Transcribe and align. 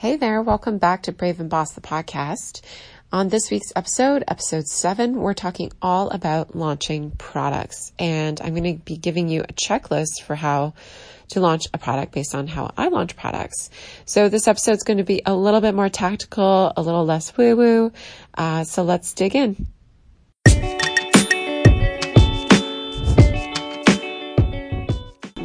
Hey 0.00 0.16
there, 0.16 0.40
welcome 0.40 0.78
back 0.78 1.02
to 1.02 1.12
Brave 1.12 1.40
and 1.40 1.50
Boss, 1.50 1.74
the 1.74 1.82
podcast. 1.82 2.62
On 3.12 3.28
this 3.28 3.50
week's 3.50 3.70
episode, 3.76 4.24
episode 4.26 4.66
seven, 4.66 5.16
we're 5.16 5.34
talking 5.34 5.70
all 5.82 6.08
about 6.08 6.56
launching 6.56 7.10
products. 7.10 7.92
And 7.98 8.40
I'm 8.40 8.54
going 8.54 8.78
to 8.78 8.82
be 8.82 8.96
giving 8.96 9.28
you 9.28 9.42
a 9.42 9.52
checklist 9.52 10.22
for 10.24 10.34
how 10.34 10.72
to 11.32 11.40
launch 11.40 11.64
a 11.74 11.78
product 11.78 12.12
based 12.12 12.34
on 12.34 12.46
how 12.46 12.72
I 12.78 12.88
launch 12.88 13.14
products. 13.14 13.68
So 14.06 14.30
this 14.30 14.48
episode's 14.48 14.84
going 14.84 14.96
to 14.96 15.04
be 15.04 15.20
a 15.26 15.34
little 15.34 15.60
bit 15.60 15.74
more 15.74 15.90
tactical, 15.90 16.72
a 16.74 16.80
little 16.80 17.04
less 17.04 17.36
woo 17.36 17.54
woo. 17.54 17.92
Uh, 18.32 18.64
so 18.64 18.84
let's 18.84 19.12
dig 19.12 19.36
in. 19.36 19.66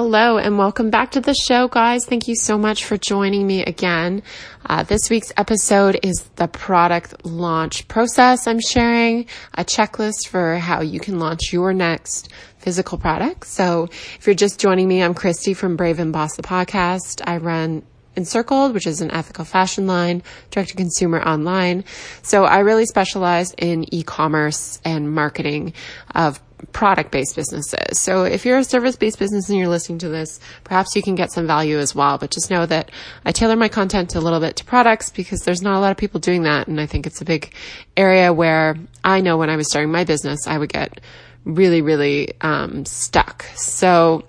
Hello 0.00 0.38
and 0.38 0.56
welcome 0.58 0.90
back 0.90 1.10
to 1.10 1.20
the 1.20 1.34
show, 1.34 1.66
guys. 1.66 2.04
Thank 2.06 2.28
you 2.28 2.36
so 2.36 2.56
much 2.56 2.84
for 2.84 2.96
joining 2.96 3.44
me 3.44 3.64
again. 3.64 4.22
Uh, 4.64 4.84
this 4.84 5.10
week's 5.10 5.32
episode 5.36 5.98
is 6.04 6.22
the 6.36 6.46
product 6.46 7.26
launch 7.26 7.88
process. 7.88 8.46
I'm 8.46 8.60
sharing 8.60 9.26
a 9.54 9.64
checklist 9.64 10.28
for 10.28 10.56
how 10.58 10.82
you 10.82 11.00
can 11.00 11.18
launch 11.18 11.52
your 11.52 11.72
next 11.72 12.28
physical 12.58 12.96
product. 12.96 13.48
So 13.48 13.88
if 13.90 14.24
you're 14.24 14.36
just 14.36 14.60
joining 14.60 14.86
me, 14.86 15.02
I'm 15.02 15.16
Kristi 15.16 15.56
from 15.56 15.74
Brave 15.74 15.98
and 15.98 16.12
Boss 16.12 16.36
the 16.36 16.44
podcast. 16.44 17.20
I 17.26 17.38
run 17.38 17.82
Encircled, 18.14 18.74
which 18.74 18.86
is 18.86 19.00
an 19.00 19.10
ethical 19.10 19.44
fashion 19.44 19.88
line, 19.88 20.22
direct 20.52 20.70
to 20.70 20.76
consumer 20.76 21.20
online. 21.20 21.84
So 22.22 22.44
I 22.44 22.60
really 22.60 22.86
specialize 22.86 23.52
in 23.58 23.92
e-commerce 23.92 24.80
and 24.84 25.12
marketing 25.12 25.72
of 26.14 26.40
product 26.72 27.10
based 27.10 27.36
businesses. 27.36 27.98
So 27.98 28.24
if 28.24 28.44
you're 28.44 28.58
a 28.58 28.64
service 28.64 28.96
based 28.96 29.18
business 29.18 29.48
and 29.48 29.58
you're 29.58 29.68
listening 29.68 29.98
to 30.00 30.08
this, 30.08 30.40
perhaps 30.64 30.94
you 30.96 31.02
can 31.02 31.14
get 31.14 31.32
some 31.32 31.46
value 31.46 31.78
as 31.78 31.94
well. 31.94 32.18
But 32.18 32.30
just 32.30 32.50
know 32.50 32.66
that 32.66 32.90
I 33.24 33.32
tailor 33.32 33.56
my 33.56 33.68
content 33.68 34.14
a 34.14 34.20
little 34.20 34.40
bit 34.40 34.56
to 34.56 34.64
products 34.64 35.10
because 35.10 35.40
there's 35.40 35.62
not 35.62 35.76
a 35.76 35.80
lot 35.80 35.90
of 35.90 35.96
people 35.96 36.20
doing 36.20 36.42
that. 36.42 36.68
And 36.68 36.80
I 36.80 36.86
think 36.86 37.06
it's 37.06 37.20
a 37.20 37.24
big 37.24 37.52
area 37.96 38.32
where 38.32 38.76
I 39.04 39.20
know 39.20 39.36
when 39.36 39.50
I 39.50 39.56
was 39.56 39.68
starting 39.68 39.92
my 39.92 40.04
business, 40.04 40.46
I 40.46 40.58
would 40.58 40.72
get 40.72 41.00
really, 41.44 41.82
really 41.82 42.32
um, 42.40 42.84
stuck. 42.84 43.44
So 43.54 44.24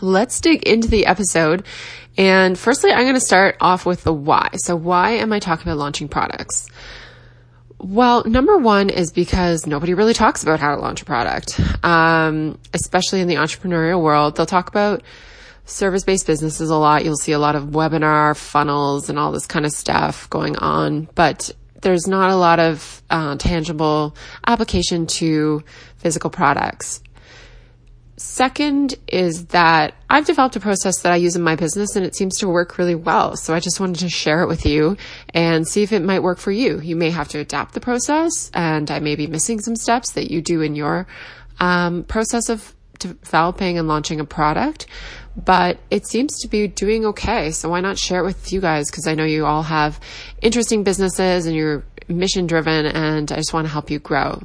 let's 0.00 0.40
dig 0.40 0.62
into 0.64 0.88
the 0.88 1.06
episode. 1.06 1.64
And 2.18 2.58
firstly, 2.58 2.92
I'm 2.92 3.02
going 3.02 3.14
to 3.14 3.20
start 3.20 3.56
off 3.60 3.84
with 3.84 4.04
the 4.04 4.12
why. 4.12 4.48
So 4.54 4.74
why 4.74 5.12
am 5.12 5.32
I 5.32 5.38
talking 5.38 5.68
about 5.68 5.78
launching 5.78 6.08
products? 6.08 6.68
Well, 7.78 8.24
number 8.24 8.56
one 8.56 8.88
is 8.88 9.12
because 9.12 9.66
nobody 9.66 9.94
really 9.94 10.14
talks 10.14 10.42
about 10.42 10.60
how 10.60 10.74
to 10.74 10.80
launch 10.80 11.02
a 11.02 11.04
product, 11.04 11.60
um, 11.84 12.58
especially 12.72 13.20
in 13.20 13.28
the 13.28 13.34
entrepreneurial 13.34 14.02
world. 14.02 14.36
They'll 14.36 14.46
talk 14.46 14.68
about 14.68 15.02
service-based 15.66 16.26
businesses 16.26 16.70
a 16.70 16.76
lot. 16.76 17.04
You'll 17.04 17.16
see 17.16 17.32
a 17.32 17.38
lot 17.38 17.54
of 17.54 17.64
webinar 17.64 18.36
funnels 18.36 19.10
and 19.10 19.18
all 19.18 19.30
this 19.30 19.46
kind 19.46 19.66
of 19.66 19.72
stuff 19.72 20.30
going 20.30 20.56
on, 20.56 21.08
but 21.14 21.50
there's 21.82 22.06
not 22.06 22.30
a 22.30 22.36
lot 22.36 22.58
of 22.58 23.02
uh, 23.10 23.36
tangible 23.36 24.16
application 24.46 25.06
to 25.06 25.62
physical 25.98 26.30
products. 26.30 27.02
Second 28.18 28.94
is 29.08 29.46
that 29.46 29.94
I've 30.08 30.24
developed 30.24 30.56
a 30.56 30.60
process 30.60 31.00
that 31.02 31.12
I 31.12 31.16
use 31.16 31.36
in 31.36 31.42
my 31.42 31.54
business 31.54 31.96
and 31.96 32.06
it 32.06 32.16
seems 32.16 32.38
to 32.38 32.48
work 32.48 32.78
really 32.78 32.94
well. 32.94 33.36
So 33.36 33.52
I 33.52 33.60
just 33.60 33.78
wanted 33.78 33.98
to 34.00 34.08
share 34.08 34.42
it 34.42 34.48
with 34.48 34.64
you 34.64 34.96
and 35.34 35.68
see 35.68 35.82
if 35.82 35.92
it 35.92 36.02
might 36.02 36.22
work 36.22 36.38
for 36.38 36.50
you. 36.50 36.80
You 36.80 36.96
may 36.96 37.10
have 37.10 37.28
to 37.28 37.38
adapt 37.38 37.74
the 37.74 37.80
process 37.80 38.50
and 38.54 38.90
I 38.90 39.00
may 39.00 39.16
be 39.16 39.26
missing 39.26 39.60
some 39.60 39.76
steps 39.76 40.12
that 40.12 40.30
you 40.30 40.40
do 40.40 40.62
in 40.62 40.74
your 40.74 41.06
um, 41.60 42.04
process 42.04 42.48
of 42.48 42.74
developing 42.98 43.76
and 43.76 43.86
launching 43.86 44.18
a 44.18 44.24
product, 44.24 44.86
but 45.36 45.78
it 45.90 46.06
seems 46.06 46.40
to 46.40 46.48
be 46.48 46.68
doing 46.68 47.04
okay. 47.04 47.50
So 47.50 47.68
why 47.68 47.80
not 47.80 47.98
share 47.98 48.20
it 48.20 48.24
with 48.24 48.50
you 48.50 48.62
guys? 48.62 48.90
Cause 48.90 49.06
I 49.06 49.14
know 49.14 49.24
you 49.24 49.44
all 49.44 49.62
have 49.62 50.00
interesting 50.40 50.84
businesses 50.84 51.44
and 51.44 51.54
you're 51.54 51.84
mission 52.08 52.46
driven 52.46 52.86
and 52.86 53.30
I 53.30 53.36
just 53.36 53.52
want 53.52 53.66
to 53.66 53.72
help 53.72 53.90
you 53.90 53.98
grow. 53.98 54.40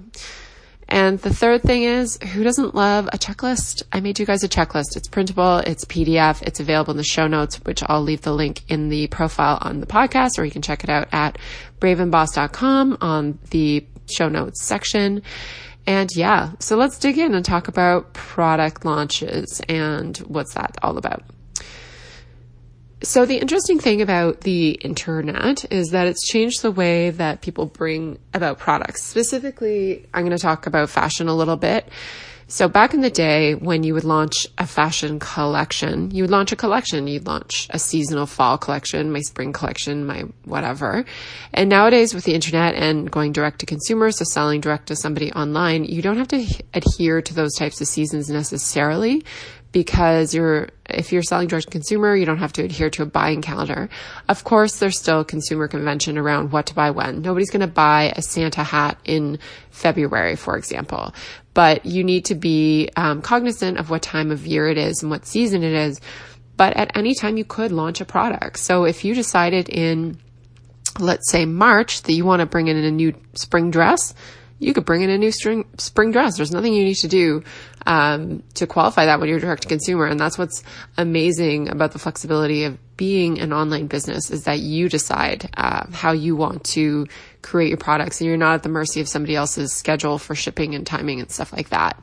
And 0.91 1.19
the 1.19 1.33
third 1.33 1.63
thing 1.63 1.83
is, 1.83 2.17
who 2.17 2.43
doesn't 2.43 2.75
love 2.75 3.07
a 3.13 3.17
checklist? 3.17 3.81
I 3.93 4.01
made 4.01 4.19
you 4.19 4.25
guys 4.25 4.43
a 4.43 4.49
checklist. 4.49 4.97
It's 4.97 5.07
printable, 5.07 5.59
it's 5.59 5.85
PDF, 5.85 6.41
it's 6.41 6.59
available 6.59 6.91
in 6.91 6.97
the 6.97 7.03
show 7.05 7.27
notes, 7.27 7.55
which 7.63 7.81
I'll 7.87 8.01
leave 8.01 8.23
the 8.23 8.33
link 8.33 8.69
in 8.69 8.89
the 8.89 9.07
profile 9.07 9.57
on 9.61 9.79
the 9.79 9.85
podcast, 9.85 10.37
or 10.37 10.43
you 10.43 10.51
can 10.51 10.61
check 10.61 10.83
it 10.83 10.89
out 10.89 11.07
at 11.13 11.37
braveandboss.com 11.79 12.97
on 12.99 13.39
the 13.51 13.85
show 14.11 14.27
notes 14.27 14.65
section. 14.65 15.21
And 15.87 16.09
yeah, 16.13 16.51
so 16.59 16.75
let's 16.75 16.99
dig 16.99 17.17
in 17.17 17.35
and 17.35 17.45
talk 17.45 17.69
about 17.69 18.11
product 18.11 18.83
launches 18.83 19.61
and 19.69 20.17
what's 20.17 20.55
that 20.55 20.75
all 20.83 20.97
about. 20.97 21.23
So 23.03 23.25
the 23.25 23.37
interesting 23.37 23.79
thing 23.79 24.03
about 24.03 24.41
the 24.41 24.71
internet 24.71 25.65
is 25.71 25.89
that 25.89 26.05
it's 26.05 26.27
changed 26.27 26.61
the 26.61 26.69
way 26.69 27.09
that 27.09 27.41
people 27.41 27.65
bring 27.65 28.19
about 28.31 28.59
products. 28.59 29.03
Specifically, 29.03 30.05
I'm 30.13 30.23
going 30.23 30.37
to 30.37 30.41
talk 30.41 30.67
about 30.67 30.87
fashion 30.87 31.27
a 31.27 31.33
little 31.33 31.57
bit. 31.57 31.89
So 32.47 32.67
back 32.67 32.93
in 32.93 32.99
the 32.99 33.09
day 33.09 33.55
when 33.55 33.83
you 33.83 33.93
would 33.93 34.03
launch 34.03 34.45
a 34.57 34.67
fashion 34.67 35.19
collection, 35.19 36.11
you 36.11 36.23
would 36.23 36.29
launch 36.29 36.51
a 36.51 36.57
collection, 36.57 37.07
you'd 37.07 37.25
launch 37.25 37.67
a 37.69 37.79
seasonal 37.79 38.25
fall 38.25 38.57
collection, 38.57 39.09
my 39.09 39.21
spring 39.21 39.53
collection, 39.53 40.05
my 40.05 40.25
whatever. 40.43 41.05
And 41.53 41.69
nowadays 41.69 42.13
with 42.13 42.25
the 42.25 42.35
internet 42.35 42.75
and 42.75 43.09
going 43.09 43.31
direct 43.31 43.59
to 43.59 43.65
consumers, 43.65 44.17
so 44.17 44.25
selling 44.25 44.59
direct 44.59 44.87
to 44.87 44.97
somebody 44.97 45.31
online, 45.31 45.85
you 45.85 46.01
don't 46.01 46.17
have 46.17 46.27
to 46.27 46.45
adhere 46.73 47.21
to 47.21 47.33
those 47.33 47.55
types 47.55 47.79
of 47.79 47.87
seasons 47.87 48.29
necessarily 48.29 49.23
because 49.71 50.33
you're 50.33 50.69
if 50.89 51.11
you're 51.13 51.23
selling 51.23 51.47
direct 51.47 51.67
to 51.67 51.71
consumer, 51.71 52.15
you 52.15 52.25
don't 52.25 52.39
have 52.39 52.53
to 52.53 52.63
adhere 52.63 52.89
to 52.89 53.03
a 53.03 53.05
buying 53.05 53.41
calendar. 53.41 53.89
Of 54.27 54.43
course, 54.43 54.79
there's 54.79 54.99
still 54.99 55.23
consumer 55.23 55.67
convention 55.67 56.17
around 56.17 56.51
what 56.51 56.65
to 56.67 56.75
buy 56.75 56.91
when. 56.91 57.21
Nobody's 57.21 57.49
going 57.49 57.61
to 57.61 57.67
buy 57.67 58.11
a 58.15 58.21
Santa 58.21 58.63
hat 58.63 58.97
in 59.05 59.39
February, 59.69 60.35
for 60.35 60.57
example, 60.57 61.13
but 61.53 61.85
you 61.85 62.03
need 62.03 62.25
to 62.25 62.35
be 62.35 62.89
um, 62.95 63.21
cognizant 63.21 63.77
of 63.77 63.89
what 63.89 64.01
time 64.01 64.31
of 64.31 64.45
year 64.45 64.67
it 64.67 64.77
is 64.77 65.01
and 65.01 65.09
what 65.09 65.25
season 65.25 65.63
it 65.63 65.73
is. 65.73 66.01
But 66.57 66.75
at 66.75 66.95
any 66.95 67.15
time, 67.15 67.37
you 67.37 67.45
could 67.45 67.71
launch 67.71 68.01
a 68.01 68.05
product. 68.05 68.59
So 68.59 68.83
if 68.83 69.05
you 69.05 69.15
decided 69.15 69.69
in, 69.69 70.19
let's 70.99 71.31
say 71.31 71.45
March, 71.45 72.03
that 72.03 72.13
you 72.13 72.25
want 72.25 72.41
to 72.41 72.45
bring 72.45 72.67
in 72.67 72.77
a 72.77 72.91
new 72.91 73.13
spring 73.33 73.71
dress, 73.71 74.13
you 74.61 74.75
could 74.75 74.85
bring 74.85 75.01
in 75.01 75.09
a 75.09 75.17
new 75.17 75.31
string, 75.31 75.65
spring 75.79 76.11
dress. 76.11 76.37
There's 76.37 76.51
nothing 76.51 76.75
you 76.75 76.83
need 76.83 76.95
to 76.95 77.07
do 77.07 77.43
um, 77.87 78.43
to 78.53 78.67
qualify 78.67 79.05
that 79.05 79.19
when 79.19 79.27
you're 79.27 79.39
direct 79.39 79.63
to 79.63 79.67
consumer. 79.67 80.05
And 80.05 80.19
that's 80.19 80.37
what's 80.37 80.63
amazing 80.97 81.67
about 81.67 81.93
the 81.93 81.99
flexibility 81.99 82.63
of 82.65 82.77
being 82.95 83.39
an 83.39 83.53
online 83.53 83.87
business 83.87 84.29
is 84.29 84.43
that 84.43 84.59
you 84.59 84.87
decide 84.87 85.49
uh, 85.57 85.87
how 85.91 86.11
you 86.11 86.35
want 86.35 86.63
to 86.65 87.07
create 87.41 87.69
your 87.69 87.77
products 87.77 88.21
and 88.21 88.27
you're 88.27 88.37
not 88.37 88.53
at 88.53 88.61
the 88.61 88.69
mercy 88.69 89.01
of 89.01 89.07
somebody 89.07 89.35
else's 89.35 89.73
schedule 89.73 90.19
for 90.19 90.35
shipping 90.35 90.75
and 90.75 90.85
timing 90.85 91.19
and 91.19 91.31
stuff 91.31 91.51
like 91.51 91.69
that. 91.69 91.99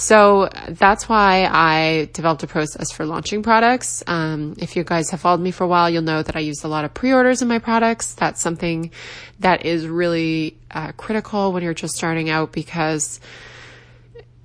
So 0.00 0.48
that's 0.66 1.10
why 1.10 1.44
I 1.44 2.08
developed 2.14 2.42
a 2.42 2.46
process 2.46 2.90
for 2.90 3.04
launching 3.04 3.42
products. 3.42 4.02
Um, 4.06 4.54
if 4.56 4.74
you 4.74 4.82
guys 4.82 5.10
have 5.10 5.20
followed 5.20 5.42
me 5.42 5.50
for 5.50 5.64
a 5.64 5.68
while, 5.68 5.90
you'll 5.90 6.00
know 6.00 6.22
that 6.22 6.34
I 6.36 6.40
use 6.40 6.64
a 6.64 6.68
lot 6.68 6.86
of 6.86 6.94
pre-orders 6.94 7.42
in 7.42 7.48
my 7.48 7.58
products. 7.58 8.14
That's 8.14 8.40
something 8.40 8.92
that 9.40 9.66
is 9.66 9.86
really 9.86 10.56
uh, 10.70 10.92
critical 10.92 11.52
when 11.52 11.62
you're 11.62 11.74
just 11.74 11.96
starting 11.96 12.30
out 12.30 12.50
because 12.50 13.20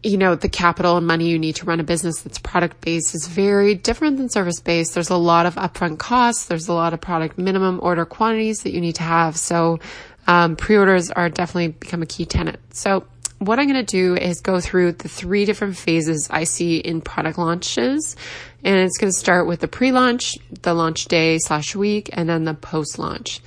you 0.03 0.17
know, 0.17 0.35
the 0.35 0.49
capital 0.49 0.97
and 0.97 1.07
money 1.07 1.29
you 1.29 1.39
need 1.39 1.55
to 1.55 1.65
run 1.65 1.79
a 1.79 1.83
business 1.85 2.21
that's 2.21 2.37
product 2.37 2.81
based 2.81 3.15
is 3.15 3.25
very 3.25 3.75
different 3.75 4.17
than 4.17 4.27
service 4.29 4.59
based. 4.59 4.93
There's 4.93 5.09
a 5.09 5.15
lot 5.15 5.45
of 5.45 5.55
upfront 5.55 5.99
costs. 5.99 6.45
There's 6.45 6.67
a 6.67 6.73
lot 6.73 6.93
of 6.93 6.99
product 6.99 7.37
minimum 7.37 7.79
order 7.81 8.05
quantities 8.05 8.63
that 8.63 8.71
you 8.71 8.81
need 8.81 8.95
to 8.95 9.03
have. 9.03 9.37
So, 9.37 9.79
um, 10.27 10.57
pre-orders 10.57 11.11
are 11.11 11.29
definitely 11.29 11.69
become 11.69 12.01
a 12.01 12.05
key 12.05 12.25
tenant. 12.25 12.59
So 12.75 13.05
what 13.45 13.59
I'm 13.59 13.67
going 13.67 13.83
to 13.85 13.91
do 13.91 14.15
is 14.15 14.41
go 14.41 14.59
through 14.59 14.93
the 14.93 15.07
three 15.07 15.45
different 15.45 15.77
phases 15.77 16.27
I 16.29 16.43
see 16.43 16.77
in 16.77 17.01
product 17.01 17.37
launches. 17.37 18.15
And 18.63 18.77
it's 18.77 18.97
going 18.97 19.11
to 19.11 19.17
start 19.17 19.47
with 19.47 19.59
the 19.59 19.67
pre-launch, 19.67 20.37
the 20.61 20.73
launch 20.73 21.05
day 21.05 21.37
slash 21.37 21.75
week, 21.75 22.09
and 22.13 22.27
then 22.27 22.43
the 22.43 22.53
post-launch. 22.53 23.41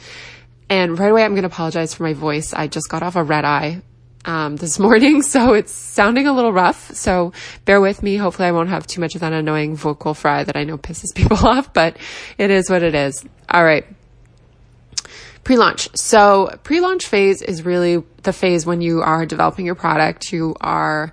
And 0.71 0.99
right 0.99 1.11
away, 1.11 1.25
I'm 1.25 1.33
going 1.33 1.43
to 1.43 1.49
apologize 1.49 1.95
for 1.95 2.05
my 2.05 2.13
voice. 2.13 2.53
I 2.53 2.69
just 2.69 2.89
got 2.89 3.03
off 3.03 3.17
a 3.17 3.25
red 3.25 3.45
eye 3.45 3.83
um, 4.25 4.57
this 4.57 4.79
morning, 4.79 5.23
so 5.23 5.55
it's 5.55 5.73
sounding 5.73 6.27
a 6.27 6.33
little 6.33 6.53
rough. 6.53 6.93
So 6.95 7.33
bear 7.65 7.81
with 7.81 8.03
me. 8.03 8.17
Hopefully, 8.17 8.49
I 8.49 8.53
won't 8.53 8.69
have 8.69 8.87
too 8.87 9.01
much 9.01 9.15
of 9.15 9.23
that 9.23 9.33
annoying 9.33 9.77
vocal 9.77 10.15
fry 10.15 10.45
that 10.45 10.57
I 10.57 10.65
know 10.65 10.79
pisses 10.79 11.07
people 11.15 11.39
off, 11.39 11.73
but 11.73 11.97
it 12.37 12.51
is 12.51 12.71
what 12.71 12.83
it 12.83 12.95
is. 12.95 13.25
All 13.51 13.65
right 13.65 13.85
Pre-launch. 15.49 15.89
So 15.97 16.55
pre-launch 16.63 17.07
phase 17.07 17.41
is 17.41 17.65
really 17.65 18.05
the 18.23 18.35
phase 18.35 18.67
when 18.67 18.83
you 18.83 19.01
are 19.01 19.25
developing 19.25 19.65
your 19.65 19.77
product, 19.77 20.31
you 20.31 20.55
are 20.61 21.11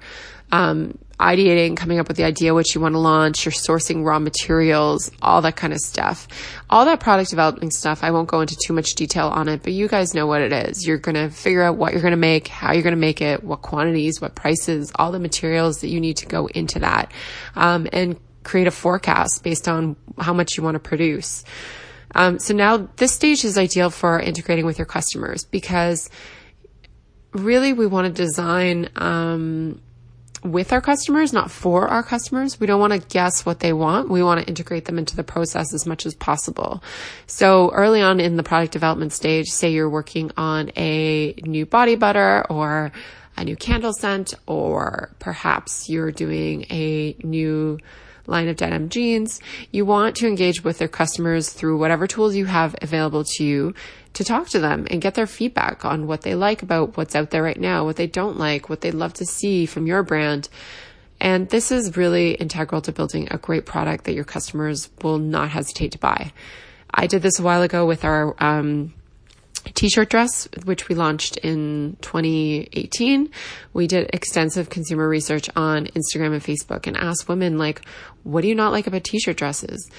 um, 0.51 0.97
ideating, 1.17 1.77
coming 1.77 1.99
up 1.99 2.09
with 2.09 2.17
the 2.17 2.25
idea 2.25 2.53
what 2.53 2.75
you 2.75 2.81
want 2.81 2.95
to 2.95 2.99
launch, 2.99 3.45
you're 3.45 3.53
sourcing 3.53 4.03
raw 4.03 4.19
materials, 4.19 5.09
all 5.21 5.41
that 5.43 5.55
kind 5.55 5.71
of 5.71 5.79
stuff. 5.79 6.27
All 6.69 6.83
that 6.83 6.99
product 6.99 7.29
development 7.29 7.71
stuff, 7.71 8.03
I 8.03 8.11
won't 8.11 8.27
go 8.27 8.41
into 8.41 8.57
too 8.61 8.73
much 8.73 8.95
detail 8.95 9.29
on 9.29 9.47
it, 9.47 9.63
but 9.63 9.71
you 9.71 9.87
guys 9.87 10.13
know 10.13 10.27
what 10.27 10.41
it 10.41 10.51
is. 10.51 10.85
You're 10.85 10.97
going 10.97 11.15
to 11.15 11.29
figure 11.29 11.63
out 11.63 11.77
what 11.77 11.93
you're 11.93 12.01
going 12.01 12.11
to 12.11 12.17
make, 12.17 12.49
how 12.49 12.73
you're 12.73 12.83
going 12.83 12.91
to 12.91 12.99
make 12.99 13.21
it, 13.21 13.41
what 13.41 13.61
quantities, 13.61 14.19
what 14.19 14.35
prices, 14.35 14.91
all 14.95 15.13
the 15.13 15.19
materials 15.19 15.79
that 15.79 15.88
you 15.88 16.01
need 16.01 16.17
to 16.17 16.25
go 16.25 16.47
into 16.47 16.79
that, 16.79 17.09
um, 17.55 17.88
and 17.93 18.19
create 18.43 18.67
a 18.67 18.71
forecast 18.71 19.43
based 19.43 19.69
on 19.69 19.95
how 20.19 20.33
much 20.33 20.57
you 20.57 20.63
want 20.63 20.75
to 20.75 20.79
produce. 20.79 21.45
Um, 22.15 22.39
so 22.39 22.53
now 22.53 22.89
this 22.95 23.12
stage 23.12 23.44
is 23.44 23.57
ideal 23.57 23.89
for 23.89 24.19
integrating 24.19 24.65
with 24.65 24.79
your 24.79 24.85
customers 24.85 25.45
because 25.45 26.09
really 27.33 27.73
we 27.73 27.85
want 27.85 28.07
to 28.07 28.13
design, 28.13 28.89
um, 28.95 29.81
with 30.44 30.71
our 30.71 30.81
customers, 30.81 31.33
not 31.33 31.50
for 31.50 31.88
our 31.88 32.03
customers. 32.03 32.59
We 32.59 32.67
don't 32.67 32.79
want 32.79 32.94
to 32.94 33.00
guess 33.00 33.45
what 33.45 33.59
they 33.59 33.73
want. 33.73 34.09
We 34.09 34.21
want 34.21 34.41
to 34.41 34.47
integrate 34.47 34.85
them 34.85 35.00
into 35.00 35.15
the 35.15 35.23
process 35.23 35.73
as 35.73 35.85
much 35.88 36.06
as 36.06 36.13
possible. 36.13 36.83
So 37.25 37.71
early 37.71 38.01
on 38.01 38.19
in 38.19 38.38
the 38.38 38.44
product 38.44 38.71
development 38.71 39.12
stage, 39.12 39.47
say 39.47 39.71
you're 39.71 39.89
working 39.89 40.31
on 40.38 40.71
a 40.77 41.33
new 41.44 41.65
body 41.65 41.95
butter 41.95 42.45
or 42.50 42.91
a 43.38 43.44
new 43.44 43.56
candle 43.56 43.91
scent, 43.91 44.33
or 44.45 45.09
perhaps 45.19 45.89
you're 45.89 46.12
doing 46.12 46.65
a 46.69 47.15
new 47.23 47.79
line 48.27 48.48
of 48.48 48.57
denim 48.57 48.89
jeans. 48.89 49.39
You 49.72 49.86
want 49.86 50.16
to 50.18 50.27
engage 50.27 50.63
with 50.63 50.77
their 50.77 50.88
customers 50.88 51.50
through 51.50 51.77
whatever 51.77 52.07
tools 52.07 52.36
you 52.36 52.45
have 52.45 52.75
available 52.81 53.24
to 53.24 53.44
you 53.44 53.74
to 54.13 54.24
talk 54.24 54.50
to 54.50 54.60
them 54.60 54.88
and 54.89 55.01
get 55.01 55.13
their 55.13 55.27
feedback 55.27 55.86
on 55.86 56.07
what 56.07 56.22
they 56.22 56.36
like 56.36 56.63
about 56.63 56.98
what's 56.98 57.16
out 57.16 57.30
there 57.30 57.44
right 57.44 57.60
now, 57.60 57.83
what 57.86 57.98
they 57.98 58.07
don't 58.07 58.38
like, 58.38 58.69
what 58.69 58.81
they'd 58.81 58.94
love 58.94 59.13
to 59.13 59.25
see 59.25 59.66
from 59.66 59.86
your 59.86 60.04
brand. 60.04 60.50
And 61.19 61.50
this 61.50 61.72
is 61.72 61.95
really 61.95 62.31
integral 62.33 62.81
to 62.81 62.92
building 62.92 63.27
a 63.30 63.38
great 63.38 63.66
product 63.66 64.06
that 64.06 64.16
your 64.16 64.24
customers 64.24 64.89
will 65.01 65.18
not 65.19 65.50
hesitate 65.50 65.92
to 65.92 66.00
buy. 66.00 66.33
I 66.94 67.07
did 67.07 67.22
this 67.22 67.39
a 67.39 67.44
while 67.44 67.62
ago 67.62 67.86
with 67.86 68.06
our 68.06 68.36
um, 68.44 68.94
t-shirt 69.73 70.09
dress, 70.09 70.47
which 70.65 70.88
we 70.88 70.95
launched 70.95 71.38
in 71.38 71.97
2018. 72.01 73.29
We 73.73 73.88
did 73.88 74.09
extensive 74.13 74.69
consumer 74.69 75.07
research 75.07 75.50
on 75.56 75.88
Instagram 75.88 76.33
and 76.33 76.44
Facebook 76.44 76.88
and 76.88 76.97
asked 76.97 77.27
women 77.27 77.57
like, 77.57 77.81
what 78.23 78.41
do 78.41 78.47
you 78.47 78.56
not 78.56 78.71
like 78.71 78.88
about 78.88 79.03
t-shirt 79.03 79.38
dresses? 79.38 79.89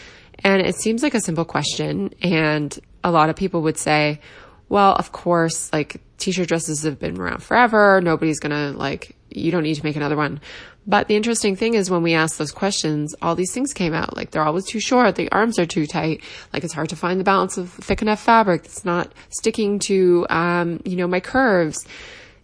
And 0.44 0.62
it 0.62 0.76
seems 0.76 1.02
like 1.02 1.14
a 1.14 1.20
simple 1.20 1.44
question. 1.44 2.14
And 2.22 2.78
a 3.02 3.10
lot 3.10 3.30
of 3.30 3.36
people 3.36 3.62
would 3.62 3.78
say, 3.78 4.20
well, 4.68 4.94
of 4.94 5.12
course, 5.12 5.72
like 5.72 6.00
t-shirt 6.18 6.48
dresses 6.48 6.82
have 6.82 6.98
been 6.98 7.20
around 7.20 7.42
forever. 7.42 8.00
Nobody's 8.00 8.40
to 8.40 8.70
like, 8.72 9.15
you 9.36 9.50
don't 9.50 9.62
need 9.62 9.74
to 9.74 9.84
make 9.84 9.96
another 9.96 10.16
one. 10.16 10.40
But 10.86 11.08
the 11.08 11.16
interesting 11.16 11.56
thing 11.56 11.74
is 11.74 11.90
when 11.90 12.02
we 12.02 12.14
asked 12.14 12.38
those 12.38 12.52
questions, 12.52 13.14
all 13.20 13.34
these 13.34 13.52
things 13.52 13.72
came 13.72 13.92
out. 13.92 14.16
Like 14.16 14.30
they're 14.30 14.44
always 14.44 14.66
too 14.66 14.80
short. 14.80 15.16
The 15.16 15.30
arms 15.32 15.58
are 15.58 15.66
too 15.66 15.86
tight. 15.86 16.22
Like 16.52 16.64
it's 16.64 16.74
hard 16.74 16.90
to 16.90 16.96
find 16.96 17.18
the 17.18 17.24
balance 17.24 17.58
of 17.58 17.70
thick 17.70 18.02
enough 18.02 18.20
fabric. 18.20 18.64
It's 18.64 18.84
not 18.84 19.12
sticking 19.30 19.78
to, 19.80 20.26
um, 20.30 20.80
you 20.84 20.96
know, 20.96 21.08
my 21.08 21.20
curves. 21.20 21.86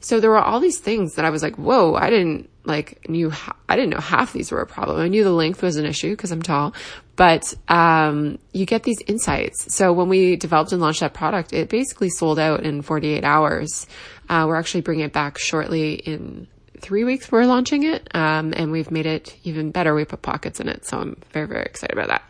So 0.00 0.18
there 0.18 0.30
were 0.30 0.40
all 0.40 0.58
these 0.58 0.80
things 0.80 1.14
that 1.14 1.24
I 1.24 1.30
was 1.30 1.42
like, 1.42 1.54
whoa, 1.56 1.94
I 1.94 2.10
didn't 2.10 2.50
like 2.64 3.08
knew, 3.08 3.32
I 3.68 3.76
didn't 3.76 3.90
know 3.90 4.00
half 4.00 4.32
these 4.32 4.50
were 4.50 4.60
a 4.60 4.66
problem. 4.66 5.00
I 5.00 5.08
knew 5.08 5.22
the 5.22 5.30
length 5.30 5.62
was 5.62 5.76
an 5.76 5.84
issue 5.84 6.10
because 6.10 6.32
I'm 6.32 6.42
tall, 6.42 6.74
but, 7.16 7.54
um, 7.68 8.38
you 8.52 8.66
get 8.66 8.82
these 8.82 8.98
insights. 9.06 9.74
So 9.74 9.92
when 9.92 10.08
we 10.08 10.36
developed 10.36 10.72
and 10.72 10.80
launched 10.80 11.00
that 11.00 11.14
product, 11.14 11.52
it 11.52 11.68
basically 11.68 12.08
sold 12.08 12.38
out 12.38 12.64
in 12.64 12.82
48 12.82 13.24
hours. 13.24 13.86
Uh, 14.28 14.44
we're 14.48 14.56
actually 14.56 14.80
bringing 14.80 15.04
it 15.04 15.12
back 15.12 15.38
shortly 15.38 15.94
in 15.94 16.48
three 16.82 17.05
weeks 17.05 17.32
we're 17.32 17.46
launching 17.46 17.84
it. 17.84 18.08
Um, 18.14 18.52
and 18.55 18.70
we've 18.70 18.90
made 18.90 19.06
it 19.06 19.34
even 19.44 19.70
better. 19.70 19.94
We 19.94 20.05
put 20.05 20.20
pockets 20.20 20.61
in 20.61 20.69
it. 20.69 20.84
So 20.84 20.99
I'm 20.99 21.17
very, 21.32 21.46
very 21.46 21.62
excited 21.62 21.96
about 21.96 22.08
that. 22.08 22.23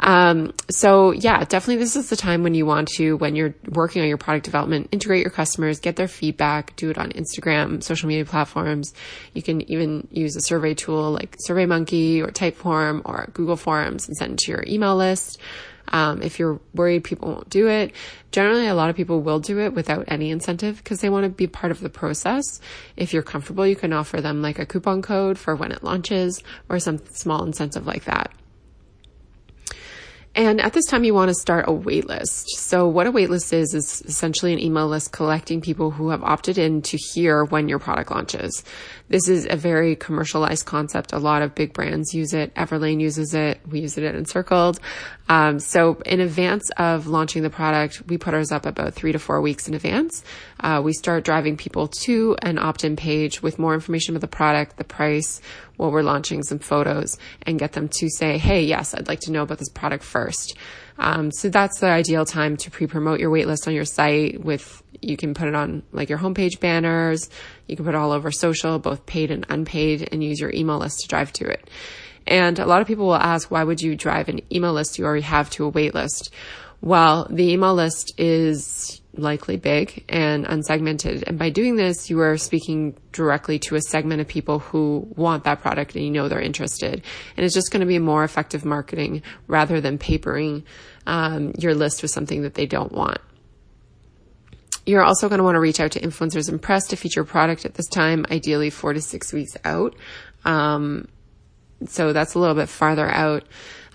Um, 0.00 0.52
so 0.68 1.12
yeah, 1.12 1.44
definitely 1.44 1.76
this 1.76 1.96
is 1.96 2.10
the 2.10 2.16
time 2.16 2.42
when 2.42 2.54
you 2.54 2.66
want 2.66 2.88
to, 2.96 3.16
when 3.16 3.36
you're 3.36 3.54
working 3.70 4.02
on 4.02 4.08
your 4.08 4.18
product 4.18 4.44
development, 4.44 4.88
integrate 4.92 5.22
your 5.22 5.30
customers, 5.30 5.80
get 5.80 5.96
their 5.96 6.08
feedback, 6.08 6.76
do 6.76 6.90
it 6.90 6.98
on 6.98 7.12
Instagram, 7.12 7.82
social 7.82 8.08
media 8.08 8.24
platforms. 8.24 8.92
You 9.32 9.42
can 9.42 9.62
even 9.70 10.08
use 10.10 10.36
a 10.36 10.40
survey 10.40 10.74
tool 10.74 11.12
like 11.12 11.36
SurveyMonkey 11.48 12.20
or 12.22 12.32
Typeform 12.32 13.02
or 13.04 13.30
Google 13.32 13.56
Forms 13.56 14.08
and 14.08 14.16
send 14.16 14.32
it 14.34 14.38
to 14.40 14.50
your 14.52 14.64
email 14.66 14.96
list. 14.96 15.38
Um, 15.88 16.22
if 16.22 16.38
you're 16.38 16.60
worried 16.74 17.04
people 17.04 17.28
won't 17.28 17.50
do 17.50 17.68
it, 17.68 17.92
generally 18.32 18.66
a 18.66 18.74
lot 18.74 18.90
of 18.90 18.96
people 18.96 19.20
will 19.20 19.40
do 19.40 19.60
it 19.60 19.74
without 19.74 20.04
any 20.08 20.30
incentive 20.30 20.78
because 20.78 21.00
they 21.00 21.10
want 21.10 21.24
to 21.24 21.30
be 21.30 21.46
part 21.46 21.70
of 21.70 21.80
the 21.80 21.88
process. 21.88 22.60
If 22.96 23.12
you're 23.12 23.22
comfortable, 23.22 23.66
you 23.66 23.76
can 23.76 23.92
offer 23.92 24.20
them 24.20 24.42
like 24.42 24.58
a 24.58 24.66
coupon 24.66 25.02
code 25.02 25.38
for 25.38 25.54
when 25.54 25.72
it 25.72 25.84
launches 25.84 26.42
or 26.68 26.78
some 26.78 26.98
small 27.12 27.44
incentive 27.44 27.86
like 27.86 28.04
that. 28.04 28.32
And 30.36 30.60
at 30.60 30.72
this 30.72 30.86
time, 30.86 31.04
you 31.04 31.14
want 31.14 31.28
to 31.28 31.34
start 31.34 31.68
a 31.68 31.72
waitlist. 31.72 32.46
So 32.56 32.88
what 32.88 33.06
a 33.06 33.12
waitlist 33.12 33.52
is, 33.52 33.72
is 33.72 34.02
essentially 34.04 34.52
an 34.52 34.58
email 34.58 34.88
list 34.88 35.12
collecting 35.12 35.60
people 35.60 35.92
who 35.92 36.08
have 36.10 36.24
opted 36.24 36.58
in 36.58 36.82
to 36.82 36.96
hear 36.96 37.44
when 37.44 37.68
your 37.68 37.78
product 37.78 38.10
launches. 38.10 38.64
This 39.08 39.28
is 39.28 39.46
a 39.48 39.56
very 39.56 39.96
commercialized 39.96 40.64
concept. 40.64 41.12
A 41.12 41.18
lot 41.18 41.42
of 41.42 41.54
big 41.54 41.74
brands 41.74 42.14
use 42.14 42.32
it. 42.32 42.54
Everlane 42.54 43.00
uses 43.00 43.34
it. 43.34 43.60
We 43.68 43.80
use 43.80 43.98
it 43.98 44.04
at 44.04 44.14
Encircled. 44.14 44.80
Um, 45.28 45.58
so 45.58 46.00
in 46.06 46.20
advance 46.20 46.70
of 46.78 47.06
launching 47.06 47.42
the 47.42 47.50
product, 47.50 48.02
we 48.06 48.16
put 48.16 48.34
ours 48.34 48.50
up 48.50 48.64
about 48.64 48.94
three 48.94 49.12
to 49.12 49.18
four 49.18 49.40
weeks 49.40 49.68
in 49.68 49.74
advance. 49.74 50.24
Uh, 50.60 50.80
we 50.82 50.92
start 50.92 51.24
driving 51.24 51.56
people 51.56 51.88
to 52.04 52.36
an 52.40 52.58
opt-in 52.58 52.96
page 52.96 53.42
with 53.42 53.58
more 53.58 53.74
information 53.74 54.14
about 54.14 54.22
the 54.22 54.36
product, 54.36 54.78
the 54.78 54.84
price, 54.84 55.40
while 55.76 55.90
we're 55.90 56.02
launching 56.02 56.42
some 56.42 56.58
photos 56.58 57.18
and 57.42 57.58
get 57.58 57.72
them 57.72 57.88
to 57.88 58.08
say, 58.08 58.38
Hey, 58.38 58.64
yes, 58.64 58.94
I'd 58.94 59.08
like 59.08 59.20
to 59.20 59.32
know 59.32 59.42
about 59.42 59.58
this 59.58 59.70
product 59.70 60.04
first. 60.04 60.56
Um, 60.98 61.32
so 61.32 61.48
that's 61.48 61.80
the 61.80 61.88
ideal 61.88 62.24
time 62.24 62.56
to 62.58 62.70
pre-promote 62.70 63.18
your 63.18 63.30
waitlist 63.30 63.66
on 63.66 63.74
your 63.74 63.84
site 63.84 64.44
with, 64.44 64.82
you 65.08 65.16
can 65.16 65.34
put 65.34 65.48
it 65.48 65.54
on 65.54 65.82
like 65.92 66.08
your 66.08 66.18
homepage 66.18 66.60
banners. 66.60 67.28
You 67.66 67.76
can 67.76 67.84
put 67.84 67.94
it 67.94 67.98
all 67.98 68.12
over 68.12 68.30
social, 68.30 68.78
both 68.78 69.06
paid 69.06 69.30
and 69.30 69.46
unpaid 69.48 70.08
and 70.12 70.22
use 70.22 70.40
your 70.40 70.52
email 70.52 70.78
list 70.78 71.00
to 71.00 71.08
drive 71.08 71.32
to 71.34 71.46
it. 71.46 71.68
And 72.26 72.58
a 72.58 72.66
lot 72.66 72.80
of 72.80 72.86
people 72.86 73.06
will 73.06 73.14
ask, 73.14 73.50
why 73.50 73.64
would 73.64 73.82
you 73.82 73.96
drive 73.96 74.28
an 74.28 74.40
email 74.52 74.72
list 74.72 74.98
you 74.98 75.04
already 75.04 75.22
have 75.22 75.50
to 75.50 75.64
a 75.64 75.68
wait 75.68 75.94
list? 75.94 76.32
Well, 76.80 77.26
the 77.30 77.50
email 77.50 77.74
list 77.74 78.12
is 78.18 79.00
likely 79.14 79.56
big 79.56 80.04
and 80.08 80.44
unsegmented. 80.44 81.24
And 81.26 81.38
by 81.38 81.50
doing 81.50 81.76
this, 81.76 82.10
you 82.10 82.20
are 82.20 82.36
speaking 82.36 82.96
directly 83.12 83.58
to 83.60 83.76
a 83.76 83.80
segment 83.80 84.20
of 84.20 84.28
people 84.28 84.58
who 84.58 85.06
want 85.16 85.44
that 85.44 85.60
product 85.60 85.94
and 85.94 86.04
you 86.04 86.10
know 86.10 86.28
they're 86.28 86.40
interested. 86.40 87.02
And 87.36 87.46
it's 87.46 87.54
just 87.54 87.70
going 87.70 87.80
to 87.80 87.86
be 87.86 87.98
more 87.98 88.24
effective 88.24 88.64
marketing 88.64 89.22
rather 89.46 89.80
than 89.80 89.98
papering 89.98 90.64
um, 91.06 91.52
your 91.58 91.74
list 91.74 92.02
with 92.02 92.10
something 92.10 92.42
that 92.42 92.54
they 92.54 92.66
don't 92.66 92.92
want. 92.92 93.18
You're 94.86 95.02
also 95.02 95.28
going 95.28 95.38
to 95.38 95.44
want 95.44 95.56
to 95.56 95.60
reach 95.60 95.80
out 95.80 95.92
to 95.92 96.00
influencers 96.00 96.48
and 96.48 96.60
press 96.60 96.86
to 96.88 96.96
feature 96.96 97.24
product 97.24 97.64
at 97.64 97.74
this 97.74 97.88
time, 97.88 98.26
ideally 98.30 98.70
four 98.70 98.92
to 98.92 99.00
six 99.00 99.32
weeks 99.32 99.56
out. 99.64 99.94
Um, 100.44 101.08
so 101.86 102.12
that's 102.12 102.34
a 102.34 102.38
little 102.38 102.54
bit 102.54 102.68
farther 102.68 103.08
out. 103.08 103.44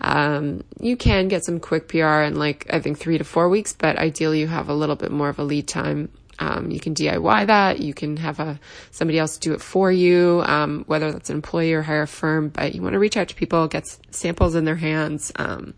Um, 0.02 0.64
you 0.80 0.96
can 0.96 1.28
get 1.28 1.44
some 1.44 1.60
quick 1.60 1.88
PR 1.90 2.22
in 2.22 2.36
like, 2.36 2.68
I 2.72 2.80
think 2.80 2.98
three 2.98 3.18
to 3.18 3.24
four 3.24 3.50
weeks, 3.50 3.74
but 3.74 3.98
ideally 3.98 4.40
you 4.40 4.48
have 4.48 4.70
a 4.70 4.74
little 4.74 4.96
bit 4.96 5.12
more 5.12 5.30
of 5.30 5.40
a 5.40 5.44
lead 5.44 5.68
time. 5.68 6.10
Um, 6.40 6.72
you 6.72 6.80
can 6.80 6.96
DIY 6.96 7.48
that. 7.48 7.80
You 7.80 7.94
can 7.94 8.16
have 8.18 8.40
a, 8.40 8.60
somebody 8.92 9.20
else 9.20 9.38
do 9.38 9.54
it 9.54 9.62
for 9.62 9.92
you, 9.92 10.42
um, 10.46 10.86
whether 10.88 11.12
that's 11.12 11.30
an 11.30 11.36
employee 11.36 11.74
or 11.74 11.82
hire 11.82 12.04
a 12.04 12.08
firm, 12.08 12.48
but 12.48 12.74
you 12.74 12.82
want 12.82 12.94
to 12.94 13.00
reach 13.00 13.18
out 13.18 13.28
to 13.28 13.36
people, 13.36 13.68
get 13.68 13.86
samples 14.12 14.56
in 14.56 14.64
their 14.64 14.78
hands, 14.78 15.34
um, 15.36 15.74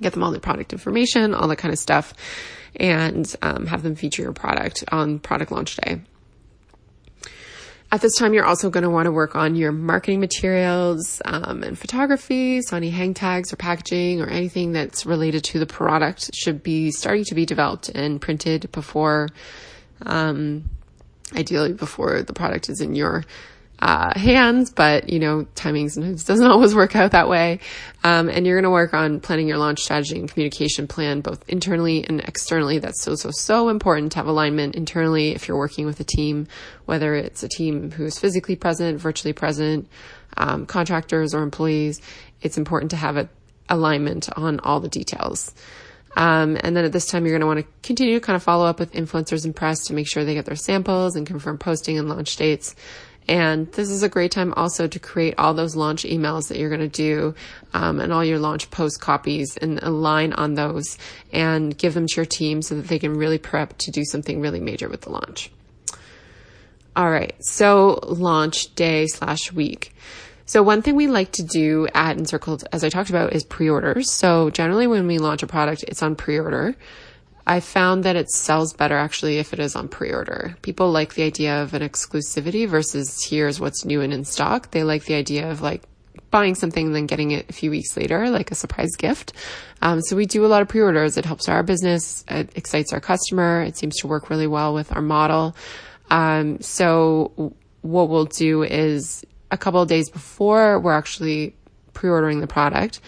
get 0.00 0.12
them 0.12 0.22
all 0.22 0.30
the 0.30 0.40
product 0.40 0.74
information, 0.74 1.34
all 1.34 1.48
that 1.48 1.56
kind 1.56 1.72
of 1.72 1.78
stuff, 1.78 2.12
and 2.76 3.34
um, 3.42 3.66
have 3.66 3.82
them 3.82 3.94
feature 3.94 4.22
your 4.22 4.32
product 4.32 4.84
on 4.90 5.18
product 5.18 5.52
launch 5.52 5.76
day. 5.76 6.00
At 7.92 8.00
this 8.00 8.16
time, 8.16 8.32
you're 8.32 8.46
also 8.46 8.70
going 8.70 8.84
to 8.84 8.90
want 8.90 9.04
to 9.04 9.12
work 9.12 9.36
on 9.36 9.54
your 9.54 9.70
marketing 9.70 10.18
materials 10.18 11.20
um, 11.26 11.62
and 11.62 11.78
photography. 11.78 12.62
So 12.62 12.78
any 12.78 12.88
hang 12.88 13.12
tags 13.12 13.52
or 13.52 13.56
packaging 13.56 14.22
or 14.22 14.28
anything 14.28 14.72
that's 14.72 15.04
related 15.04 15.44
to 15.44 15.58
the 15.58 15.66
product 15.66 16.34
should 16.34 16.62
be 16.62 16.90
starting 16.90 17.24
to 17.24 17.34
be 17.34 17.44
developed 17.44 17.90
and 17.90 18.18
printed 18.18 18.72
before, 18.72 19.28
um, 20.06 20.70
ideally 21.36 21.74
before 21.74 22.22
the 22.22 22.32
product 22.32 22.70
is 22.70 22.80
in 22.80 22.94
your 22.94 23.24
uh, 23.82 24.16
hands, 24.16 24.70
but 24.70 25.08
you 25.08 25.18
know, 25.18 25.44
timing 25.56 25.88
sometimes 25.88 26.22
doesn't 26.22 26.46
always 26.50 26.72
work 26.72 26.94
out 26.94 27.10
that 27.10 27.28
way. 27.28 27.58
Um, 28.04 28.28
and 28.28 28.46
you're 28.46 28.54
going 28.54 28.62
to 28.62 28.70
work 28.70 28.94
on 28.94 29.18
planning 29.18 29.48
your 29.48 29.58
launch 29.58 29.80
strategy 29.80 30.18
and 30.20 30.30
communication 30.30 30.86
plan, 30.86 31.20
both 31.20 31.44
internally 31.48 32.06
and 32.06 32.20
externally. 32.20 32.78
That's 32.78 33.02
so, 33.02 33.16
so, 33.16 33.30
so 33.32 33.68
important 33.68 34.12
to 34.12 34.18
have 34.18 34.28
alignment 34.28 34.76
internally 34.76 35.30
if 35.32 35.48
you're 35.48 35.58
working 35.58 35.84
with 35.84 35.98
a 35.98 36.04
team, 36.04 36.46
whether 36.84 37.16
it's 37.16 37.42
a 37.42 37.48
team 37.48 37.90
who's 37.90 38.20
physically 38.20 38.54
present, 38.54 39.00
virtually 39.00 39.32
present, 39.32 39.88
um, 40.36 40.64
contractors 40.64 41.34
or 41.34 41.42
employees. 41.42 42.00
It's 42.40 42.56
important 42.56 42.92
to 42.92 42.96
have 42.96 43.16
a 43.16 43.28
alignment 43.68 44.28
on 44.36 44.60
all 44.60 44.78
the 44.78 44.88
details. 44.88 45.52
Um, 46.16 46.58
and 46.62 46.76
then 46.76 46.84
at 46.84 46.92
this 46.92 47.06
time, 47.06 47.24
you're 47.24 47.32
going 47.32 47.40
to 47.40 47.46
want 47.46 47.60
to 47.60 47.66
continue 47.82 48.14
to 48.14 48.24
kind 48.24 48.36
of 48.36 48.42
follow 48.42 48.66
up 48.66 48.78
with 48.78 48.92
influencers 48.92 49.44
and 49.44 49.56
press 49.56 49.86
to 49.86 49.94
make 49.94 50.06
sure 50.06 50.24
they 50.24 50.34
get 50.34 50.44
their 50.44 50.56
samples 50.56 51.16
and 51.16 51.26
confirm 51.26 51.58
posting 51.58 51.98
and 51.98 52.08
launch 52.08 52.36
dates. 52.36 52.76
And 53.28 53.70
this 53.72 53.88
is 53.88 54.02
a 54.02 54.08
great 54.08 54.32
time 54.32 54.52
also 54.56 54.86
to 54.86 54.98
create 54.98 55.34
all 55.38 55.54
those 55.54 55.76
launch 55.76 56.02
emails 56.02 56.48
that 56.48 56.58
you're 56.58 56.68
going 56.68 56.80
to 56.80 56.88
do 56.88 57.34
um, 57.72 58.00
and 58.00 58.12
all 58.12 58.24
your 58.24 58.38
launch 58.38 58.70
post 58.70 59.00
copies 59.00 59.56
and 59.56 59.80
align 59.82 60.32
on 60.32 60.54
those 60.54 60.98
and 61.32 61.76
give 61.76 61.94
them 61.94 62.06
to 62.06 62.16
your 62.16 62.26
team 62.26 62.62
so 62.62 62.74
that 62.74 62.88
they 62.88 62.98
can 62.98 63.16
really 63.16 63.38
prep 63.38 63.78
to 63.78 63.90
do 63.90 64.04
something 64.04 64.40
really 64.40 64.60
major 64.60 64.88
with 64.88 65.02
the 65.02 65.10
launch. 65.10 65.50
All 66.94 67.10
right, 67.10 67.34
so 67.40 68.00
launch 68.02 68.74
day 68.74 69.06
slash 69.06 69.52
week. 69.52 69.94
So 70.44 70.62
one 70.62 70.82
thing 70.82 70.96
we 70.96 71.06
like 71.06 71.32
to 71.32 71.42
do 71.42 71.88
at 71.94 72.18
Encircled, 72.18 72.64
as 72.72 72.84
I 72.84 72.90
talked 72.90 73.08
about, 73.08 73.32
is 73.32 73.44
pre-orders. 73.44 74.12
So 74.12 74.50
generally 74.50 74.86
when 74.86 75.06
we 75.06 75.16
launch 75.16 75.42
a 75.42 75.46
product, 75.46 75.84
it's 75.84 76.02
on 76.02 76.16
pre-order. 76.16 76.74
I 77.46 77.60
found 77.60 78.04
that 78.04 78.16
it 78.16 78.30
sells 78.30 78.72
better 78.72 78.96
actually 78.96 79.38
if 79.38 79.52
it 79.52 79.58
is 79.58 79.74
on 79.74 79.88
pre-order. 79.88 80.56
People 80.62 80.90
like 80.90 81.14
the 81.14 81.24
idea 81.24 81.62
of 81.62 81.74
an 81.74 81.82
exclusivity 81.82 82.68
versus 82.68 83.24
here's 83.24 83.60
what's 83.60 83.84
new 83.84 84.00
and 84.00 84.12
in 84.12 84.24
stock. 84.24 84.70
They 84.70 84.84
like 84.84 85.04
the 85.04 85.14
idea 85.14 85.50
of 85.50 85.60
like 85.60 85.82
buying 86.30 86.54
something 86.54 86.86
and 86.86 86.94
then 86.94 87.06
getting 87.06 87.32
it 87.32 87.50
a 87.50 87.52
few 87.52 87.70
weeks 87.70 87.96
later, 87.96 88.30
like 88.30 88.50
a 88.50 88.54
surprise 88.54 88.94
gift. 88.96 89.32
Um, 89.82 90.00
so 90.00 90.16
we 90.16 90.26
do 90.26 90.44
a 90.44 90.48
lot 90.48 90.62
of 90.62 90.68
pre-orders. 90.68 91.16
It 91.16 91.24
helps 91.24 91.48
our 91.48 91.62
business. 91.62 92.24
It 92.28 92.50
excites 92.56 92.92
our 92.92 93.00
customer. 93.00 93.62
It 93.62 93.76
seems 93.76 93.96
to 93.98 94.06
work 94.06 94.30
really 94.30 94.46
well 94.46 94.72
with 94.72 94.94
our 94.94 95.02
model. 95.02 95.56
Um, 96.10 96.60
so 96.60 97.54
what 97.82 98.08
we'll 98.08 98.26
do 98.26 98.62
is 98.62 99.24
a 99.50 99.58
couple 99.58 99.82
of 99.82 99.88
days 99.88 100.08
before 100.10 100.78
we're 100.78 100.94
actually 100.94 101.54
pre-ordering 101.92 102.40
the 102.40 102.46
product, 102.46 103.00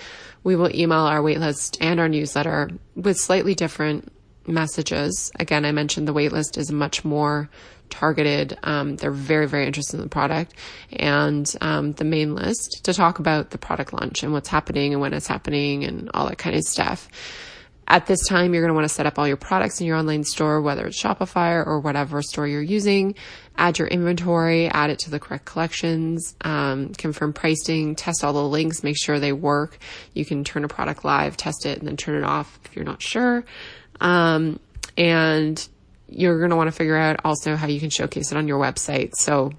we 0.42 0.56
will 0.56 0.74
email 0.74 1.00
our 1.00 1.20
waitlist 1.20 1.78
and 1.80 1.98
our 1.98 2.08
newsletter 2.08 2.70
with 2.94 3.16
slightly 3.16 3.54
different 3.54 4.12
messages. 4.46 5.30
Again, 5.38 5.64
I 5.64 5.72
mentioned 5.72 6.08
the 6.08 6.14
waitlist 6.14 6.58
is 6.58 6.70
much 6.70 7.04
more 7.04 7.48
targeted. 7.90 8.58
Um, 8.62 8.96
they're 8.96 9.10
very, 9.10 9.46
very 9.46 9.66
interested 9.66 9.96
in 9.96 10.02
the 10.02 10.08
product 10.08 10.54
and 10.92 11.50
um, 11.60 11.92
the 11.92 12.04
main 12.04 12.34
list 12.34 12.80
to 12.84 12.92
talk 12.92 13.18
about 13.18 13.50
the 13.50 13.58
product 13.58 13.92
launch 13.92 14.22
and 14.22 14.32
what's 14.32 14.48
happening 14.48 14.92
and 14.92 15.00
when 15.00 15.14
it's 15.14 15.26
happening 15.26 15.84
and 15.84 16.10
all 16.14 16.28
that 16.28 16.38
kind 16.38 16.56
of 16.56 16.62
stuff. 16.62 17.08
At 17.86 18.06
this 18.06 18.26
time, 18.26 18.54
you're 18.54 18.62
going 18.62 18.70
to 18.70 18.74
want 18.74 18.86
to 18.86 18.94
set 18.94 19.04
up 19.04 19.18
all 19.18 19.28
your 19.28 19.36
products 19.36 19.78
in 19.78 19.86
your 19.86 19.98
online 19.98 20.24
store, 20.24 20.62
whether 20.62 20.86
it's 20.86 21.00
Shopify 21.00 21.64
or 21.66 21.80
whatever 21.80 22.22
store 22.22 22.46
you're 22.46 22.62
using. 22.62 23.14
Add 23.58 23.78
your 23.78 23.88
inventory, 23.88 24.68
add 24.68 24.88
it 24.88 24.98
to 25.00 25.10
the 25.10 25.20
correct 25.20 25.44
collections, 25.44 26.34
um, 26.40 26.94
confirm 26.94 27.34
pricing, 27.34 27.94
test 27.94 28.24
all 28.24 28.32
the 28.32 28.42
links, 28.42 28.82
make 28.82 28.96
sure 28.96 29.20
they 29.20 29.34
work. 29.34 29.78
You 30.14 30.24
can 30.24 30.44
turn 30.44 30.64
a 30.64 30.68
product 30.68 31.04
live, 31.04 31.36
test 31.36 31.66
it, 31.66 31.78
and 31.78 31.86
then 31.86 31.98
turn 31.98 32.16
it 32.16 32.24
off 32.24 32.58
if 32.64 32.74
you're 32.74 32.86
not 32.86 33.02
sure. 33.02 33.44
Um, 34.00 34.60
and 34.96 35.66
you're 36.08 36.38
going 36.38 36.50
to 36.50 36.56
want 36.56 36.68
to 36.68 36.72
figure 36.72 36.96
out 36.96 37.20
also 37.24 37.56
how 37.56 37.66
you 37.66 37.80
can 37.80 37.90
showcase 37.90 38.32
it 38.32 38.38
on 38.38 38.48
your 38.48 38.60
website. 38.60 39.14
So, 39.14 39.52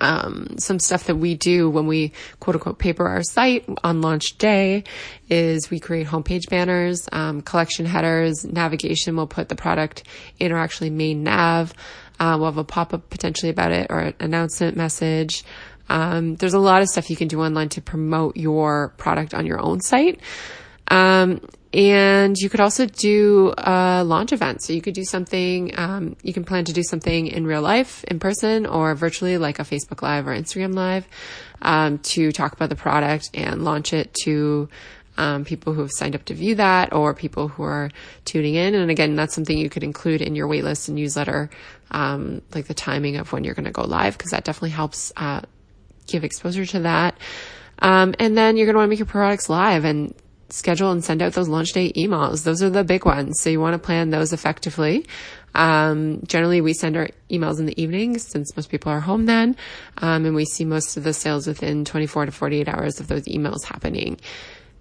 um, 0.00 0.58
some 0.58 0.78
stuff 0.78 1.04
that 1.04 1.16
we 1.16 1.34
do 1.34 1.70
when 1.70 1.86
we 1.86 2.12
quote 2.40 2.56
unquote 2.56 2.78
paper 2.78 3.06
our 3.06 3.22
site 3.22 3.68
on 3.82 4.00
launch 4.00 4.36
day 4.38 4.84
is 5.30 5.70
we 5.70 5.78
create 5.78 6.06
homepage 6.06 6.48
banners, 6.48 7.08
um, 7.12 7.42
collection 7.42 7.86
headers, 7.86 8.44
navigation. 8.44 9.16
We'll 9.16 9.26
put 9.26 9.48
the 9.48 9.56
product 9.56 10.04
in 10.38 10.52
our 10.52 10.58
actually 10.58 10.90
main 10.90 11.22
nav. 11.22 11.72
Uh, 12.18 12.36
we'll 12.38 12.46
have 12.46 12.58
a 12.58 12.64
pop 12.64 12.94
up 12.94 13.10
potentially 13.10 13.50
about 13.50 13.72
it 13.72 13.88
or 13.90 14.00
an 14.00 14.14
announcement 14.20 14.76
message. 14.76 15.44
Um, 15.88 16.36
there's 16.36 16.54
a 16.54 16.58
lot 16.58 16.82
of 16.82 16.88
stuff 16.88 17.10
you 17.10 17.16
can 17.16 17.28
do 17.28 17.42
online 17.42 17.68
to 17.70 17.82
promote 17.82 18.36
your 18.36 18.94
product 18.96 19.34
on 19.34 19.46
your 19.46 19.60
own 19.60 19.80
site. 19.80 20.20
Um, 20.88 21.40
and 21.74 22.38
you 22.38 22.48
could 22.48 22.60
also 22.60 22.86
do 22.86 23.52
a 23.58 24.04
launch 24.04 24.32
event. 24.32 24.62
So 24.62 24.72
you 24.72 24.80
could 24.80 24.94
do 24.94 25.04
something, 25.04 25.76
um, 25.76 26.16
you 26.22 26.32
can 26.32 26.44
plan 26.44 26.64
to 26.66 26.72
do 26.72 26.84
something 26.84 27.26
in 27.26 27.46
real 27.46 27.62
life, 27.62 28.04
in 28.04 28.20
person, 28.20 28.64
or 28.64 28.94
virtually, 28.94 29.38
like 29.38 29.58
a 29.58 29.64
Facebook 29.64 30.00
Live 30.00 30.28
or 30.28 30.30
Instagram 30.30 30.74
Live, 30.74 31.08
um, 31.62 31.98
to 31.98 32.30
talk 32.30 32.52
about 32.52 32.68
the 32.68 32.76
product 32.76 33.30
and 33.34 33.64
launch 33.64 33.92
it 33.92 34.14
to 34.22 34.68
um, 35.16 35.44
people 35.44 35.72
who 35.72 35.80
have 35.80 35.90
signed 35.90 36.14
up 36.14 36.24
to 36.26 36.34
view 36.34 36.54
that 36.54 36.92
or 36.92 37.12
people 37.12 37.48
who 37.48 37.64
are 37.64 37.90
tuning 38.24 38.54
in. 38.54 38.76
And 38.76 38.88
again, 38.88 39.16
that's 39.16 39.34
something 39.34 39.58
you 39.58 39.68
could 39.68 39.82
include 39.82 40.22
in 40.22 40.36
your 40.36 40.46
waitlist 40.46 40.86
and 40.86 40.94
newsletter, 40.94 41.50
um, 41.90 42.40
like 42.54 42.66
the 42.66 42.74
timing 42.74 43.16
of 43.16 43.32
when 43.32 43.42
you're 43.42 43.54
going 43.54 43.64
to 43.64 43.72
go 43.72 43.82
live, 43.82 44.16
because 44.16 44.30
that 44.30 44.44
definitely 44.44 44.70
helps 44.70 45.12
uh, 45.16 45.40
give 46.06 46.22
exposure 46.22 46.66
to 46.66 46.80
that. 46.80 47.18
Um, 47.80 48.14
and 48.20 48.36
then 48.36 48.56
you're 48.56 48.66
going 48.66 48.74
to 48.74 48.78
want 48.78 48.86
to 48.86 48.90
make 48.90 49.00
your 49.00 49.06
products 49.06 49.48
live 49.48 49.84
and 49.84 50.14
schedule 50.50 50.90
and 50.90 51.04
send 51.04 51.22
out 51.22 51.32
those 51.32 51.48
launch 51.48 51.72
day 51.72 51.92
emails. 51.92 52.44
Those 52.44 52.62
are 52.62 52.70
the 52.70 52.84
big 52.84 53.04
ones. 53.04 53.40
So 53.40 53.50
you 53.50 53.60
want 53.60 53.74
to 53.74 53.78
plan 53.78 54.10
those 54.10 54.32
effectively. 54.32 55.06
Um, 55.54 56.20
generally 56.26 56.60
we 56.60 56.72
send 56.72 56.96
our 56.96 57.08
emails 57.30 57.60
in 57.60 57.66
the 57.66 57.80
evenings 57.80 58.26
since 58.26 58.56
most 58.56 58.70
people 58.70 58.90
are 58.90 59.00
home 59.00 59.26
then. 59.26 59.56
Um, 59.98 60.26
and 60.26 60.34
we 60.34 60.44
see 60.44 60.64
most 60.64 60.96
of 60.96 61.04
the 61.04 61.12
sales 61.12 61.46
within 61.46 61.84
24 61.84 62.26
to 62.26 62.32
48 62.32 62.68
hours 62.68 63.00
of 63.00 63.08
those 63.08 63.24
emails 63.24 63.64
happening. 63.64 64.18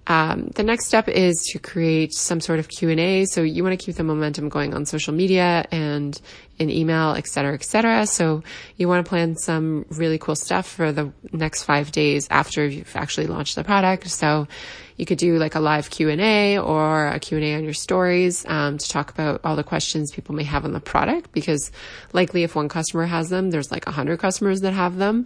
Um, 0.05 0.49
the 0.55 0.63
next 0.63 0.87
step 0.87 1.07
is 1.07 1.41
to 1.53 1.59
create 1.59 2.13
some 2.13 2.41
sort 2.41 2.59
of 2.59 2.67
Q&A. 2.67 3.25
So 3.25 3.41
you 3.41 3.63
want 3.63 3.79
to 3.79 3.85
keep 3.85 3.95
the 3.95 4.03
momentum 4.03 4.49
going 4.49 4.73
on 4.73 4.85
social 4.85 5.13
media 5.13 5.65
and 5.71 6.19
in 6.59 6.69
email, 6.69 7.13
et 7.13 7.27
cetera, 7.27 7.53
et 7.53 7.63
cetera. 7.63 8.05
So 8.05 8.43
you 8.75 8.87
want 8.87 9.05
to 9.05 9.09
plan 9.09 9.35
some 9.37 9.85
really 9.89 10.17
cool 10.17 10.35
stuff 10.35 10.67
for 10.67 10.91
the 10.91 11.11
next 11.31 11.63
five 11.63 11.91
days 11.91 12.27
after 12.29 12.65
you've 12.67 12.95
actually 12.95 13.27
launched 13.27 13.55
the 13.55 13.63
product. 13.63 14.09
So 14.09 14.47
you 14.97 15.05
could 15.05 15.17
do 15.17 15.37
like 15.37 15.55
a 15.55 15.59
live 15.59 15.89
Q&A 15.89 16.57
or 16.57 17.07
a 17.07 17.19
Q&A 17.19 17.55
on 17.55 17.63
your 17.63 17.73
stories 17.73 18.45
um, 18.47 18.77
to 18.77 18.89
talk 18.89 19.11
about 19.11 19.41
all 19.43 19.55
the 19.55 19.63
questions 19.63 20.11
people 20.11 20.35
may 20.35 20.43
have 20.43 20.65
on 20.65 20.73
the 20.73 20.79
product 20.79 21.31
because 21.31 21.71
likely 22.13 22.43
if 22.43 22.55
one 22.55 22.69
customer 22.69 23.05
has 23.05 23.29
them, 23.29 23.51
there's 23.51 23.71
like 23.71 23.87
a 23.87 23.91
hundred 23.91 24.19
customers 24.19 24.61
that 24.61 24.73
have 24.73 24.97
them. 24.97 25.25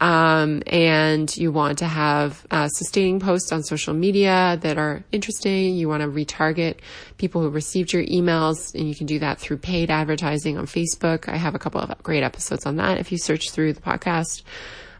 Um, 0.00 0.62
and 0.66 1.34
you 1.36 1.52
want 1.52 1.78
to 1.78 1.86
have 1.86 2.46
uh, 2.50 2.68
sustaining 2.68 3.20
posts 3.20 3.52
on 3.52 3.62
social 3.62 3.92
media 3.92 4.58
that 4.62 4.78
are 4.78 5.04
interesting. 5.12 5.76
You 5.76 5.90
want 5.90 6.02
to 6.02 6.08
retarget 6.08 6.76
people 7.18 7.42
who 7.42 7.50
received 7.50 7.92
your 7.92 8.04
emails, 8.04 8.74
and 8.74 8.88
you 8.88 8.94
can 8.94 9.06
do 9.06 9.18
that 9.18 9.38
through 9.38 9.58
paid 9.58 9.90
advertising 9.90 10.56
on 10.56 10.64
Facebook. 10.64 11.28
I 11.28 11.36
have 11.36 11.54
a 11.54 11.58
couple 11.58 11.82
of 11.82 12.02
great 12.02 12.22
episodes 12.22 12.64
on 12.64 12.76
that 12.76 12.98
if 12.98 13.12
you 13.12 13.18
search 13.18 13.50
through 13.50 13.74
the 13.74 13.82
podcast. 13.82 14.42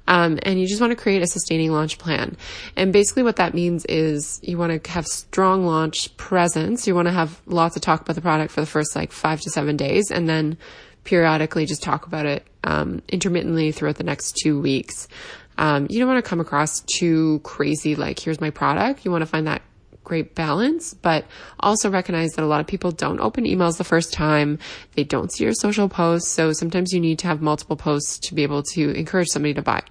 Um, 0.07 0.39
and 0.43 0.61
you 0.61 0.67
just 0.67 0.81
want 0.81 0.91
to 0.91 0.97
create 0.97 1.23
a 1.23 1.27
sustaining 1.27 1.73
launch 1.73 1.99
plan. 1.99 2.37
And 2.77 2.93
basically 2.93 3.23
what 3.23 3.37
that 3.37 3.55
means 3.55 3.85
is 3.85 4.41
you 4.43 4.59
want 4.59 4.83
to 4.83 4.91
have 4.91 5.07
strong 5.07 5.67
launch 5.67 6.17
presence. 6.17 6.87
You 6.87 6.95
want 6.95 7.07
to 7.07 7.13
have 7.13 7.41
lots 7.47 7.77
of 7.77 7.83
talk 7.83 8.01
about 8.01 8.17
the 8.17 8.23
product 8.23 8.53
for 8.53 8.61
the 8.61 8.67
first 8.67 8.97
like 8.97 9.13
five 9.13 9.41
to 9.43 9.51
seven 9.51 9.77
days 9.77 10.11
and 10.11 10.29
then 10.29 10.59
periodically 11.05 11.65
just 11.65 11.83
talk 11.83 12.07
about 12.07 12.27
it 12.27 12.47
um, 12.65 13.03
intermittently 13.09 13.73
throughout 13.73 13.97
the 13.97 14.05
next 14.05 14.37
two 14.43 14.61
weeks. 14.61 15.09
Um, 15.59 15.87
you 15.91 15.99
don't 15.99 16.09
want 16.09 16.25
to 16.25 16.29
come 16.29 16.41
across 16.41 16.81
too 16.81 17.41
crazy, 17.43 17.95
like, 17.95 18.19
here's 18.19 18.41
my 18.41 18.51
product. 18.51 19.05
You 19.05 19.11
want 19.11 19.23
to 19.23 19.27
find 19.27 19.47
that 19.47 19.63
great 20.05 20.35
balance, 20.35 20.95
but 20.95 21.25
also 21.61 21.91
recognize 21.91 22.33
that 22.33 22.45
a 22.45 22.47
lot 22.47 22.61
of 22.61 22.67
people 22.67 22.91
don't 22.91 23.21
open 23.21 23.45
emails 23.45 23.79
the 23.79 23.85
first 23.85 24.13
time. 24.13 24.59
They 24.95 25.05
don't 25.05 25.33
see 25.33 25.45
your 25.45 25.55
social 25.55 25.89
posts. 25.89 26.31
So 26.31 26.53
sometimes 26.53 26.93
you 26.93 27.01
need 27.01 27.19
to 27.21 27.27
have 27.27 27.41
multiple 27.43 27.77
posts 27.77 28.19
to 28.29 28.35
be 28.35 28.43
able 28.43 28.63
to 28.75 28.91
encourage 28.93 29.29
somebody 29.29 29.55
to 29.55 29.63
buy. 29.63 29.83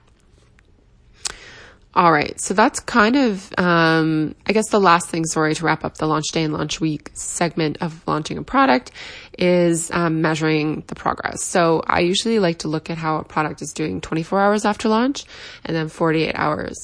All 1.95 2.11
right. 2.11 2.39
So 2.39 2.53
that's 2.53 2.79
kind 2.79 3.15
of, 3.15 3.51
um, 3.57 4.35
I 4.45 4.53
guess 4.53 4.69
the 4.69 4.79
last 4.79 5.09
thing, 5.09 5.25
sorry, 5.25 5.55
to 5.55 5.65
wrap 5.65 5.83
up 5.83 5.97
the 5.97 6.05
launch 6.05 6.27
day 6.31 6.43
and 6.43 6.53
launch 6.53 6.79
week 6.79 7.09
segment 7.15 7.79
of 7.81 8.07
launching 8.07 8.37
a 8.37 8.43
product 8.43 8.91
is 9.39 9.89
um, 9.91 10.21
measuring 10.21 10.83
the 10.85 10.93
progress. 10.93 11.43
So 11.43 11.81
I 11.87 12.01
usually 12.01 12.37
like 12.37 12.59
to 12.59 12.67
look 12.67 12.91
at 12.91 12.99
how 12.99 13.17
a 13.17 13.23
product 13.23 13.63
is 13.63 13.73
doing 13.73 14.01
24 14.01 14.39
hours 14.39 14.65
after 14.65 14.87
launch 14.87 15.25
and 15.65 15.75
then 15.75 15.89
48 15.89 16.33
hours. 16.35 16.77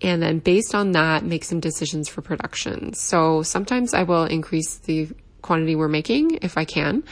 And 0.00 0.22
then 0.22 0.38
based 0.38 0.74
on 0.74 0.92
that, 0.92 1.24
make 1.24 1.44
some 1.44 1.60
decisions 1.60 2.08
for 2.08 2.22
production. 2.22 2.94
So 2.94 3.42
sometimes 3.42 3.94
I 3.94 4.04
will 4.04 4.24
increase 4.24 4.76
the 4.76 5.08
quantity 5.42 5.74
we're 5.74 5.88
making 5.88 6.38
if 6.42 6.56
I 6.56 6.64
can. 6.64 7.04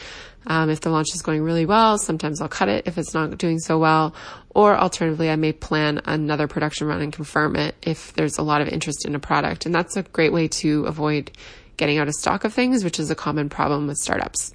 Um, 0.49 0.69
if 0.69 0.79
the 0.79 0.89
launch 0.89 1.13
is 1.13 1.21
going 1.21 1.41
really 1.41 1.65
well, 1.65 1.97
sometimes 1.97 2.41
I'll 2.41 2.47
cut 2.47 2.69
it 2.69 2.87
if 2.87 2.97
it's 2.97 3.13
not 3.13 3.37
doing 3.37 3.59
so 3.59 3.77
well. 3.77 4.15
Or 4.55 4.77
alternatively, 4.77 5.29
I 5.29 5.35
may 5.35 5.51
plan 5.51 6.01
another 6.05 6.47
production 6.47 6.87
run 6.87 7.01
and 7.01 7.11
confirm 7.11 7.57
it 7.57 7.75
if 7.81 8.13
there's 8.13 8.37
a 8.37 8.43
lot 8.43 8.61
of 8.61 8.69
interest 8.69 9.05
in 9.05 9.13
a 9.13 9.19
product. 9.19 9.65
And 9.65 9.75
that's 9.75 9.97
a 9.97 10.03
great 10.03 10.31
way 10.31 10.47
to 10.47 10.85
avoid 10.85 11.31
getting 11.75 11.97
out 11.97 12.07
of 12.07 12.13
stock 12.13 12.45
of 12.45 12.53
things, 12.53 12.83
which 12.83 12.99
is 12.99 13.11
a 13.11 13.15
common 13.15 13.49
problem 13.49 13.87
with 13.87 13.97
startups. 13.97 14.53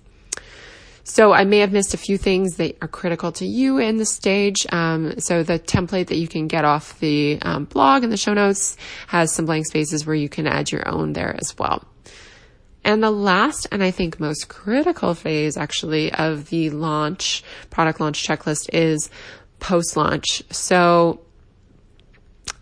So 1.04 1.32
I 1.32 1.44
may 1.44 1.58
have 1.58 1.72
missed 1.72 1.94
a 1.94 1.98
few 1.98 2.16
things 2.16 2.56
that 2.56 2.78
are 2.80 2.88
critical 2.88 3.32
to 3.32 3.46
you 3.46 3.78
in 3.78 3.96
the 3.96 4.06
stage. 4.06 4.66
Um, 4.70 5.18
so 5.18 5.42
the 5.42 5.58
template 5.58 6.06
that 6.08 6.16
you 6.16 6.28
can 6.28 6.46
get 6.46 6.64
off 6.64 6.98
the 7.00 7.38
um, 7.42 7.64
blog 7.64 8.04
and 8.04 8.12
the 8.12 8.16
show 8.16 8.34
notes 8.34 8.76
has 9.08 9.32
some 9.32 9.46
blank 9.46 9.66
spaces 9.66 10.06
where 10.06 10.14
you 10.14 10.28
can 10.28 10.46
add 10.46 10.70
your 10.70 10.88
own 10.88 11.12
there 11.12 11.34
as 11.40 11.56
well. 11.58 11.84
And 12.84 13.02
the 13.02 13.10
last 13.10 13.66
and 13.70 13.82
I 13.82 13.90
think 13.90 14.18
most 14.18 14.48
critical 14.48 15.14
phase 15.14 15.56
actually 15.56 16.12
of 16.12 16.48
the 16.50 16.70
launch, 16.70 17.44
product 17.70 18.00
launch 18.00 18.26
checklist 18.26 18.70
is 18.72 19.10
post 19.60 19.96
launch. 19.96 20.42
So 20.50 21.20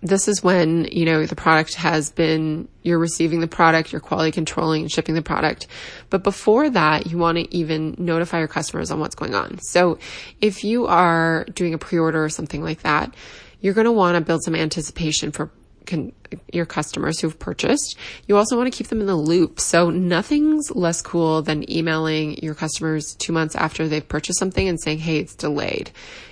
this 0.02 0.28
is 0.28 0.42
when, 0.42 0.87
you 0.87 1.04
know, 1.04 1.26
the 1.26 1.37
product 1.37 1.75
has 1.75 2.11
been, 2.11 2.69
you're 2.83 2.99
receiving 2.99 3.40
the 3.40 3.47
product, 3.47 3.92
you're 3.92 4.00
quality 4.00 4.30
controlling 4.30 4.83
and 4.83 4.90
shipping 4.90 5.14
the 5.14 5.23
product. 5.23 5.66
But 6.09 6.23
before 6.23 6.71
that, 6.71 7.07
you 7.07 7.19
want 7.19 7.37
to 7.37 7.54
even 7.54 7.95
notify 7.99 8.38
your 8.38 8.49
customers 8.49 8.90
on 8.90 8.99
what's 8.99 9.14
going 9.14 9.35
on. 9.35 9.59
So 9.59 9.99
if 10.40 10.64
you 10.64 10.87
are 10.87 11.45
doing 11.52 11.75
a 11.75 11.78
pre-order 11.78 12.25
or 12.25 12.30
something 12.30 12.62
like 12.62 12.80
that, 12.80 13.14
you're 13.61 13.75
going 13.75 13.85
to 13.85 13.92
want 13.92 14.16
to 14.16 14.23
build 14.23 14.42
some 14.42 14.54
anticipation 14.54 15.33
for 15.33 15.50
can, 15.87 16.13
your 16.53 16.67
customers 16.67 17.21
who've 17.21 17.39
purchased. 17.39 17.97
You 18.27 18.37
also 18.37 18.57
want 18.57 18.73
to 18.73 18.77
keep 18.77 18.89
them 18.89 19.01
in 19.01 19.07
the 19.07 19.17
loop. 19.17 19.61
So 19.61 19.91
nothing's 19.91 20.71
less 20.71 21.03
cool 21.03 21.43
than 21.43 21.71
emailing 21.71 22.39
your 22.43 22.55
customers 22.55 23.15
two 23.19 23.33
months 23.33 23.55
after 23.57 23.89
they've 23.89 24.07
purchased 24.07 24.39
something 24.39 24.69
and 24.69 24.81
saying, 24.81 24.99
Hey, 24.99 25.19
it's 25.19 25.35
delayed. 25.35 25.91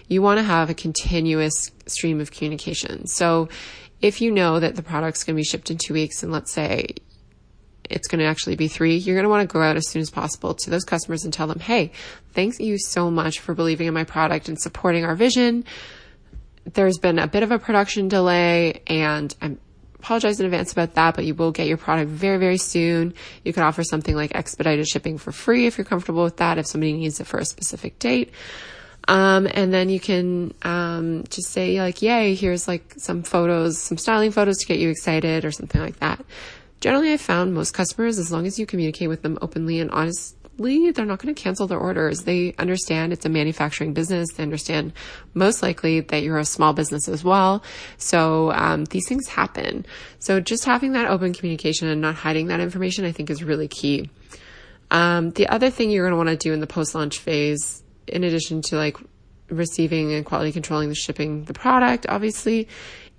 You 0.08 0.22
want 0.22 0.38
to 0.38 0.44
have 0.44 0.70
a 0.70 0.74
continuous 0.74 1.70
stream 1.86 2.20
of 2.20 2.30
communication. 2.30 3.06
So 3.06 3.48
if 4.00 4.20
you 4.20 4.30
know 4.30 4.60
that 4.60 4.76
the 4.76 4.82
product's 4.82 5.24
going 5.24 5.34
to 5.34 5.40
be 5.40 5.44
shipped 5.44 5.70
in 5.70 5.78
two 5.78 5.94
weeks 5.94 6.22
and 6.22 6.32
let's 6.32 6.52
say 6.52 6.94
it's 7.90 8.06
going 8.06 8.20
to 8.20 8.26
actually 8.26 8.56
be 8.56 8.68
three, 8.68 8.96
you're 8.96 9.16
going 9.16 9.24
to 9.24 9.30
want 9.30 9.48
to 9.48 9.52
go 9.52 9.62
out 9.62 9.76
as 9.76 9.88
soon 9.88 10.02
as 10.02 10.10
possible 10.10 10.54
to 10.54 10.70
those 10.70 10.84
customers 10.84 11.24
and 11.24 11.32
tell 11.32 11.46
them, 11.46 11.60
Hey, 11.60 11.92
thanks 12.32 12.60
you 12.60 12.78
so 12.78 13.10
much 13.10 13.40
for 13.40 13.54
believing 13.54 13.86
in 13.86 13.94
my 13.94 14.04
product 14.04 14.48
and 14.48 14.60
supporting 14.60 15.04
our 15.04 15.16
vision 15.16 15.64
there's 16.74 16.98
been 16.98 17.18
a 17.18 17.26
bit 17.26 17.42
of 17.42 17.50
a 17.50 17.58
production 17.58 18.08
delay 18.08 18.82
and 18.86 19.34
I 19.40 19.56
apologize 19.98 20.38
in 20.40 20.46
advance 20.46 20.72
about 20.72 20.94
that, 20.94 21.16
but 21.16 21.24
you 21.24 21.34
will 21.34 21.52
get 21.52 21.66
your 21.66 21.76
product 21.76 22.10
very, 22.10 22.38
very 22.38 22.56
soon. 22.56 23.14
You 23.44 23.52
can 23.52 23.62
offer 23.62 23.82
something 23.82 24.14
like 24.14 24.34
expedited 24.34 24.86
shipping 24.86 25.18
for 25.18 25.32
free 25.32 25.66
if 25.66 25.76
you're 25.76 25.84
comfortable 25.84 26.24
with 26.24 26.36
that, 26.38 26.58
if 26.58 26.66
somebody 26.66 26.92
needs 26.92 27.20
it 27.20 27.26
for 27.26 27.38
a 27.38 27.44
specific 27.44 27.98
date. 27.98 28.32
Um, 29.08 29.48
and 29.52 29.72
then 29.72 29.88
you 29.88 29.98
can, 29.98 30.52
um, 30.62 31.24
just 31.30 31.50
say 31.50 31.80
like, 31.80 32.02
yay, 32.02 32.34
here's 32.34 32.68
like 32.68 32.94
some 32.98 33.22
photos, 33.22 33.78
some 33.78 33.96
styling 33.96 34.30
photos 34.30 34.58
to 34.58 34.66
get 34.66 34.78
you 34.78 34.90
excited 34.90 35.44
or 35.44 35.50
something 35.50 35.80
like 35.80 35.98
that. 36.00 36.24
Generally, 36.80 37.14
I 37.14 37.16
found 37.16 37.54
most 37.54 37.72
customers, 37.72 38.18
as 38.18 38.30
long 38.30 38.46
as 38.46 38.58
you 38.58 38.66
communicate 38.66 39.08
with 39.08 39.22
them 39.22 39.36
openly 39.42 39.80
and 39.80 39.90
honest, 39.90 40.36
they're 40.58 41.06
not 41.06 41.20
going 41.20 41.34
to 41.34 41.40
cancel 41.40 41.66
their 41.66 41.78
orders. 41.78 42.24
They 42.24 42.54
understand 42.58 43.12
it's 43.12 43.24
a 43.24 43.28
manufacturing 43.28 43.94
business. 43.94 44.28
They 44.34 44.42
understand 44.42 44.92
most 45.34 45.62
likely 45.62 46.00
that 46.00 46.22
you're 46.22 46.38
a 46.38 46.44
small 46.44 46.72
business 46.72 47.08
as 47.08 47.24
well. 47.24 47.62
So 47.96 48.52
um, 48.52 48.84
these 48.86 49.08
things 49.08 49.28
happen. 49.28 49.86
So 50.18 50.40
just 50.40 50.64
having 50.64 50.92
that 50.92 51.08
open 51.08 51.32
communication 51.32 51.88
and 51.88 52.00
not 52.00 52.16
hiding 52.16 52.48
that 52.48 52.60
information, 52.60 53.04
I 53.04 53.12
think, 53.12 53.30
is 53.30 53.42
really 53.42 53.68
key. 53.68 54.10
Um, 54.90 55.30
the 55.30 55.48
other 55.48 55.70
thing 55.70 55.90
you're 55.90 56.04
going 56.04 56.12
to 56.12 56.16
want 56.16 56.28
to 56.28 56.36
do 56.36 56.52
in 56.52 56.60
the 56.60 56.66
post-launch 56.66 57.18
phase, 57.18 57.82
in 58.06 58.24
addition 58.24 58.62
to 58.62 58.76
like 58.76 58.96
receiving 59.50 60.12
and 60.12 60.24
quality 60.24 60.52
controlling 60.52 60.88
the 60.88 60.94
shipping 60.94 61.44
the 61.44 61.54
product, 61.54 62.06
obviously, 62.08 62.68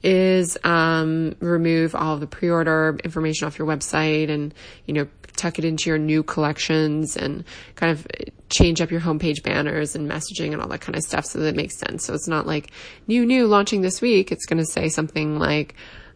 is 0.03 0.57
um, 0.63 1.35
remove 1.39 1.93
all 1.95 2.17
the 2.17 2.27
pre-order 2.27 2.97
information 3.03 3.47
off 3.47 3.59
your 3.59 3.67
website 3.67 4.29
and 4.29 4.53
you 4.85 4.93
know 4.93 5.07
tuck 5.39 5.57
it 5.57 5.65
into 5.65 5.89
your 5.89 5.97
new 5.97 6.21
collections 6.21 7.15
and 7.15 7.45
kind 7.75 7.91
of 7.91 8.05
change 8.49 8.81
up 8.81 8.91
your 8.91 8.99
homepage 8.99 9.41
banners 9.41 9.95
and 9.95 10.09
messaging 10.09 10.51
and 10.51 10.61
all 10.61 10.67
that 10.67 10.81
kind 10.81 10.97
of 10.97 11.03
stuff 11.03 11.25
so 11.25 11.39
that 11.39 11.47
it 11.47 11.55
makes 11.55 11.77
sense. 11.77 12.05
So 12.05 12.13
it's 12.13 12.27
not 12.27 12.45
like 12.45 12.71
new, 13.07 13.25
new 13.25 13.47
launching 13.47 13.81
this 13.81 14.01
week. 14.01 14.31
It's 14.31 14.45
going 14.45 14.57
to 14.57 14.65
say 14.65 14.89
something 14.89 15.39
like, 15.39 15.75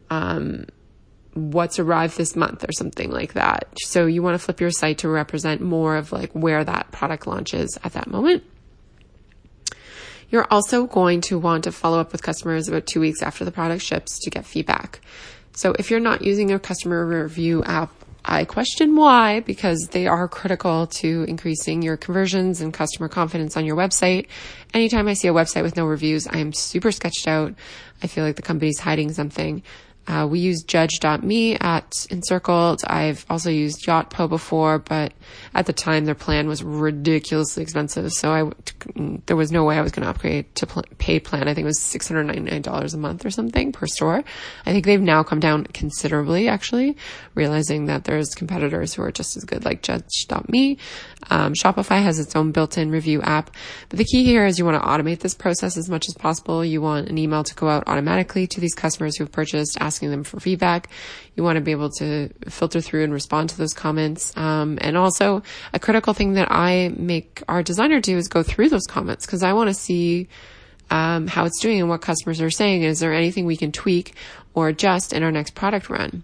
um, 0.09 0.65
what's 1.35 1.79
arrived 1.79 2.17
this 2.17 2.35
month 2.35 2.63
or 2.63 2.71
something 2.73 3.09
like 3.09 3.33
that. 3.33 3.67
So 3.79 4.05
you 4.05 4.21
want 4.21 4.35
to 4.35 4.39
flip 4.39 4.59
your 4.59 4.71
site 4.71 4.99
to 4.99 5.09
represent 5.09 5.61
more 5.61 5.95
of 5.95 6.11
like 6.11 6.31
where 6.33 6.63
that 6.63 6.91
product 6.91 7.25
launches 7.25 7.77
at 7.83 7.93
that 7.93 8.07
moment. 8.07 8.43
You're 10.33 10.47
also 10.49 10.87
going 10.87 11.21
to 11.21 11.37
want 11.37 11.65
to 11.65 11.71
follow 11.71 11.99
up 11.99 12.11
with 12.11 12.23
customers 12.23 12.67
about 12.67 12.87
two 12.87 12.99
weeks 12.99 13.21
after 13.21 13.45
the 13.45 13.51
product 13.51 13.83
ships 13.83 14.19
to 14.21 14.31
get 14.31 14.47
feedback. 14.47 14.99
So 15.51 15.75
if 15.77 15.91
you're 15.91 15.99
not 15.99 16.23
using 16.23 16.51
a 16.51 16.57
customer 16.57 17.05
review 17.05 17.63
app 17.63 17.91
I 18.25 18.45
question 18.45 18.95
why 18.95 19.41
because 19.41 19.89
they 19.91 20.07
are 20.07 20.27
critical 20.29 20.87
to 20.87 21.25
increasing 21.27 21.81
your 21.81 21.97
conversions 21.97 22.61
and 22.61 22.73
customer 22.73 23.09
confidence 23.09 23.57
on 23.57 23.65
your 23.65 23.75
website. 23.75 24.27
Anytime 24.73 25.09
I 25.09 25.13
see 25.13 25.27
a 25.27 25.33
website 25.33 25.61
with 25.61 25.75
no 25.75 25.85
reviews, 25.85 26.25
I 26.25 26.37
am 26.37 26.53
super 26.53 26.91
sketched 26.91 27.27
out. 27.27 27.53
I 28.01 28.07
feel 28.07 28.23
like 28.23 28.37
the 28.37 28.41
company's 28.41 28.79
hiding 28.79 29.11
something. 29.11 29.61
Uh, 30.07 30.27
we 30.29 30.39
use 30.39 30.63
judge.me 30.63 31.55
at 31.55 32.05
Encircled. 32.09 32.81
I've 32.87 33.25
also 33.29 33.50
used 33.50 33.85
Yotpo 33.85 34.27
before, 34.27 34.79
but 34.79 35.13
at 35.53 35.66
the 35.66 35.74
time 35.74 36.05
their 36.05 36.16
plan 36.16 36.48
was 36.48 36.63
ridiculously 36.63 37.63
expensive. 37.63 38.11
So 38.11 38.31
I, 38.31 38.51
there 39.25 39.37
was 39.37 39.51
no 39.51 39.63
way 39.63 39.77
I 39.77 39.81
was 39.81 39.92
going 39.92 40.03
to 40.03 40.09
upgrade 40.09 40.53
to 40.55 40.68
pl- 40.68 40.83
paid 40.98 41.24
plan. 41.24 41.48
I 41.48 41.53
think 41.53 41.63
it 41.63 41.68
was 41.68 41.79
$699 41.79 42.94
a 42.94 42.98
month 42.98 43.25
or 43.25 43.29
something 43.29 43.72
per 43.72 43.87
store. 43.87 44.24
I 44.66 44.72
think 44.72 44.85
they've 44.85 45.00
now 45.00 45.24
come 45.24 45.39
down 45.39 45.66
considerably 45.68 46.48
actually, 46.50 46.98
realizing 47.33 47.85
that 47.85 48.03
there's 48.03 48.35
competitors 48.35 48.94
who 48.94 49.03
are 49.03 49.11
just 49.11 49.37
as 49.37 49.46
good 49.46 49.63
like 49.63 49.83
judge.me. 49.83 50.77
Um, 51.29 51.53
Shopify 51.53 52.01
has 52.01 52.20
its 52.20 52.36
own 52.36 52.51
built-in 52.51 52.92
review 52.92 53.22
app, 53.22 53.51
but 53.90 53.98
the 53.98 54.05
key 54.05 54.24
here 54.24 54.46
is 54.46 54.57
you 54.57 54.66
want 54.66 54.81
to 54.81 54.88
automate 54.88 55.20
this 55.20 55.33
process 55.33 55.77
as 55.77 55.90
much 55.90 56.05
as 56.07 56.14
possible. 56.14 56.64
You 56.64 56.81
want 56.81 57.09
an 57.09 57.18
email 57.18 57.44
to 57.44 57.55
go 57.55 57.70
out 57.70 57.83
automatically 57.88 58.48
to 58.48 58.59
these 58.59 58.74
customers 58.74 59.18
who've 59.18 59.31
purchased, 59.31 59.77
asking 59.79 60.12
them 60.12 60.24
for 60.24 60.40
feedback. 60.40 60.90
You 61.36 61.44
want 61.44 61.57
to 61.57 61.62
be 61.62 61.72
able 61.72 61.90
to 61.92 62.29
filter 62.50 62.81
through 62.81 63.03
and 63.03 63.14
respond 63.14 63.50
to 63.50 63.57
those 63.57 63.74
comments. 63.74 64.36
Um, 64.38 64.77
and 64.81 64.98
also 64.98 65.44
a 65.74 65.79
critical 65.79 66.14
thing 66.14 66.33
that 66.33 66.51
I 66.51 66.94
make 66.96 67.44
our 67.48 67.64
designer 67.64 68.00
do 68.00 68.18
is 68.18 68.27
go 68.27 68.44
through 68.44 68.70
those 68.70 68.86
comments 68.88 69.25
because 69.25 69.44
I 69.44 69.53
want 69.53 69.70
to 69.70 69.74
see 69.74 70.27
um, 70.90 71.27
how 71.27 71.46
it's 71.46 71.59
doing 71.59 71.79
and 71.79 71.90
what 71.90 72.01
customers 72.01 72.42
are 72.42 72.51
saying. 72.51 72.83
Is 72.83 73.00
there 73.00 73.14
anything 73.14 73.46
we 73.46 73.57
can 73.57 73.72
tweak 73.72 74.14
or 74.53 74.68
adjust 74.68 75.14
in 75.14 75.24
our 75.24 75.31
next 75.31 75.55
product 75.55 75.90
run? 75.90 76.24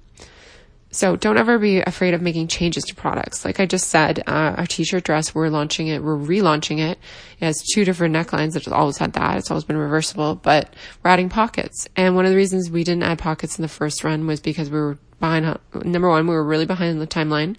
So 0.91 1.15
don't 1.15 1.37
ever 1.37 1.59
be 1.59 1.81
afraid 1.81 2.13
of 2.13 2.21
making 2.21 2.47
changes 2.47 2.83
to 2.85 2.95
products. 2.95 3.45
Like 3.45 3.59
I 3.59 3.65
just 3.67 3.89
said, 3.89 4.23
uh, 4.25 4.55
our 4.57 4.65
t-shirt 4.65 5.03
dress, 5.03 5.35
we're 5.35 5.49
launching 5.49 5.87
it, 5.87 6.03
we're 6.03 6.17
relaunching 6.17 6.79
it. 6.79 6.97
It 7.39 7.45
has 7.45 7.63
two 7.73 7.85
different 7.85 8.15
necklines. 8.15 8.55
It's 8.55 8.67
always 8.67 8.97
had 8.97 9.13
that. 9.13 9.37
It's 9.37 9.51
always 9.51 9.65
been 9.65 9.77
reversible, 9.77 10.35
but 10.35 10.73
we're 11.03 11.11
adding 11.11 11.29
pockets. 11.29 11.87
And 11.95 12.15
one 12.15 12.25
of 12.25 12.31
the 12.31 12.37
reasons 12.37 12.71
we 12.71 12.83
didn't 12.83 13.03
add 13.03 13.19
pockets 13.19 13.57
in 13.57 13.61
the 13.61 13.67
first 13.67 14.03
run 14.03 14.25
was 14.25 14.39
because 14.39 14.71
we 14.71 14.79
were 14.79 14.97
behind, 15.19 15.59
number 15.73 16.09
one, 16.09 16.25
we 16.25 16.33
were 16.33 16.43
really 16.43 16.65
behind 16.65 16.91
in 16.91 16.99
the 16.99 17.07
timeline. 17.07 17.55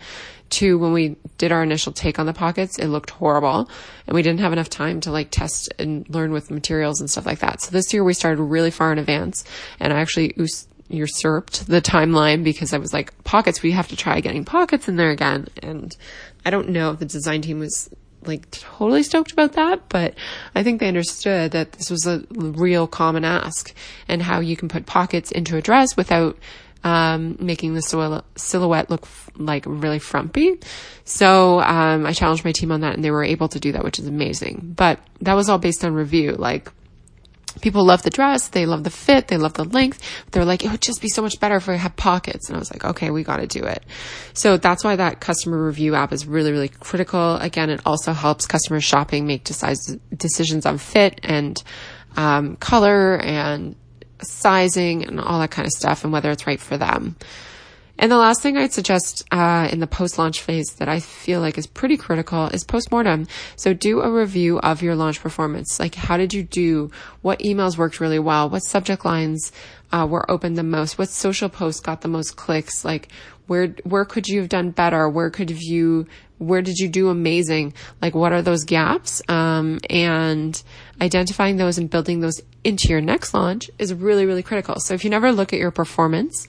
Two, 0.48 0.78
when 0.78 0.92
we 0.92 1.16
did 1.38 1.52
our 1.52 1.62
initial 1.62 1.92
take 1.92 2.18
on 2.18 2.26
the 2.26 2.32
pockets, 2.32 2.80
it 2.80 2.88
looked 2.88 3.10
horrible 3.10 3.70
and 4.08 4.14
we 4.16 4.22
didn't 4.22 4.40
have 4.40 4.52
enough 4.52 4.68
time 4.68 5.00
to 5.02 5.12
like 5.12 5.30
test 5.30 5.72
and 5.78 6.08
learn 6.10 6.32
with 6.32 6.50
materials 6.50 7.00
and 7.00 7.08
stuff 7.08 7.24
like 7.24 7.38
that. 7.38 7.60
So 7.60 7.70
this 7.70 7.94
year 7.94 8.02
we 8.02 8.14
started 8.14 8.42
really 8.42 8.72
far 8.72 8.90
in 8.90 8.98
advance 8.98 9.44
and 9.78 9.92
I 9.92 10.00
actually 10.00 10.34
usurped 10.90 11.66
the 11.66 11.80
timeline 11.80 12.44
because 12.44 12.72
I 12.72 12.78
was 12.78 12.92
like, 12.92 13.22
pockets, 13.24 13.62
we 13.62 13.72
have 13.72 13.88
to 13.88 13.96
try 13.96 14.20
getting 14.20 14.44
pockets 14.44 14.88
in 14.88 14.96
there 14.96 15.10
again. 15.10 15.48
And 15.62 15.96
I 16.44 16.50
don't 16.50 16.70
know 16.70 16.92
if 16.92 16.98
the 16.98 17.06
design 17.06 17.42
team 17.42 17.58
was 17.60 17.88
like 18.22 18.50
totally 18.50 19.02
stoked 19.02 19.32
about 19.32 19.54
that, 19.54 19.88
but 19.88 20.14
I 20.54 20.62
think 20.62 20.80
they 20.80 20.88
understood 20.88 21.52
that 21.52 21.72
this 21.72 21.90
was 21.90 22.06
a 22.06 22.24
real 22.30 22.86
common 22.86 23.24
ask 23.24 23.74
and 24.08 24.20
how 24.20 24.40
you 24.40 24.56
can 24.56 24.68
put 24.68 24.86
pockets 24.86 25.30
into 25.30 25.56
a 25.56 25.62
dress 25.62 25.96
without 25.96 26.36
um, 26.82 27.36
making 27.38 27.74
the 27.74 27.82
silhouette 27.82 28.90
look 28.90 29.02
f- 29.02 29.30
like 29.36 29.64
really 29.66 29.98
frumpy. 29.98 30.58
So 31.04 31.60
um, 31.60 32.06
I 32.06 32.12
challenged 32.12 32.44
my 32.44 32.52
team 32.52 32.72
on 32.72 32.80
that, 32.80 32.94
and 32.94 33.04
they 33.04 33.10
were 33.10 33.24
able 33.24 33.48
to 33.48 33.60
do 33.60 33.72
that, 33.72 33.84
which 33.84 33.98
is 33.98 34.06
amazing. 34.06 34.74
But 34.76 34.98
that 35.20 35.34
was 35.34 35.48
all 35.48 35.58
based 35.58 35.84
on 35.84 35.92
review. 35.92 36.32
Like 36.32 36.70
people 37.60 37.84
love 37.84 38.02
the 38.02 38.10
dress, 38.10 38.48
they 38.48 38.66
love 38.66 38.84
the 38.84 38.90
fit, 38.90 39.28
they 39.28 39.36
love 39.36 39.54
the 39.54 39.64
length. 39.64 40.00
They're 40.30 40.44
like, 40.44 40.64
it 40.64 40.70
would 40.70 40.80
just 40.80 41.00
be 41.00 41.08
so 41.08 41.22
much 41.22 41.40
better 41.40 41.56
if 41.56 41.68
I 41.68 41.74
had 41.74 41.96
pockets. 41.96 42.48
And 42.48 42.56
I 42.56 42.58
was 42.58 42.72
like, 42.72 42.84
okay, 42.84 43.10
we 43.10 43.22
got 43.22 43.38
to 43.38 43.46
do 43.46 43.64
it. 43.64 43.84
So 44.32 44.56
that's 44.56 44.84
why 44.84 44.96
that 44.96 45.20
customer 45.20 45.64
review 45.64 45.94
app 45.94 46.12
is 46.12 46.26
really, 46.26 46.52
really 46.52 46.68
critical. 46.68 47.36
Again, 47.36 47.70
it 47.70 47.80
also 47.84 48.12
helps 48.12 48.46
customers 48.46 48.84
shopping 48.84 49.26
make 49.26 49.44
decisions 49.44 50.66
on 50.66 50.78
fit 50.78 51.20
and 51.22 51.62
um, 52.16 52.56
color 52.56 53.18
and 53.18 53.76
sizing 54.22 55.04
and 55.04 55.20
all 55.20 55.40
that 55.40 55.50
kind 55.50 55.66
of 55.66 55.72
stuff 55.72 56.04
and 56.04 56.12
whether 56.12 56.30
it's 56.30 56.46
right 56.46 56.60
for 56.60 56.76
them. 56.76 57.16
And 58.00 58.10
the 58.10 58.16
last 58.16 58.40
thing 58.40 58.56
I'd 58.56 58.72
suggest 58.72 59.24
uh, 59.30 59.68
in 59.70 59.80
the 59.80 59.86
post-launch 59.86 60.40
phase 60.40 60.72
that 60.78 60.88
I 60.88 61.00
feel 61.00 61.40
like 61.40 61.58
is 61.58 61.66
pretty 61.66 61.98
critical 61.98 62.46
is 62.46 62.64
postmortem. 62.64 63.28
So 63.56 63.74
do 63.74 64.00
a 64.00 64.10
review 64.10 64.58
of 64.60 64.80
your 64.80 64.94
launch 64.94 65.20
performance. 65.20 65.78
Like, 65.78 65.94
how 65.94 66.16
did 66.16 66.32
you 66.32 66.42
do? 66.42 66.90
What 67.20 67.40
emails 67.40 67.76
worked 67.76 68.00
really 68.00 68.18
well? 68.18 68.48
What 68.48 68.60
subject 68.60 69.04
lines 69.04 69.52
uh, 69.92 70.06
were 70.08 70.28
open 70.30 70.54
the 70.54 70.62
most? 70.62 70.96
What 70.96 71.10
social 71.10 71.50
posts 71.50 71.82
got 71.82 72.00
the 72.00 72.08
most 72.08 72.36
clicks? 72.36 72.86
Like, 72.86 73.08
where 73.48 73.74
where 73.84 74.06
could 74.06 74.28
you 74.28 74.40
have 74.40 74.48
done 74.48 74.70
better? 74.70 75.06
Where 75.06 75.28
could 75.28 75.50
you 75.50 76.06
where 76.38 76.62
did 76.62 76.78
you 76.78 76.88
do 76.88 77.10
amazing? 77.10 77.74
Like, 78.00 78.14
what 78.14 78.32
are 78.32 78.40
those 78.40 78.64
gaps? 78.64 79.20
Um, 79.28 79.78
and 79.90 80.60
identifying 81.02 81.58
those 81.58 81.76
and 81.76 81.90
building 81.90 82.20
those 82.20 82.40
into 82.64 82.88
your 82.88 83.02
next 83.02 83.34
launch 83.34 83.70
is 83.78 83.92
really, 83.92 84.24
really 84.24 84.42
critical. 84.42 84.80
So 84.80 84.94
if 84.94 85.04
you 85.04 85.10
never 85.10 85.32
look 85.32 85.52
at 85.52 85.58
your 85.58 85.70
performance, 85.70 86.48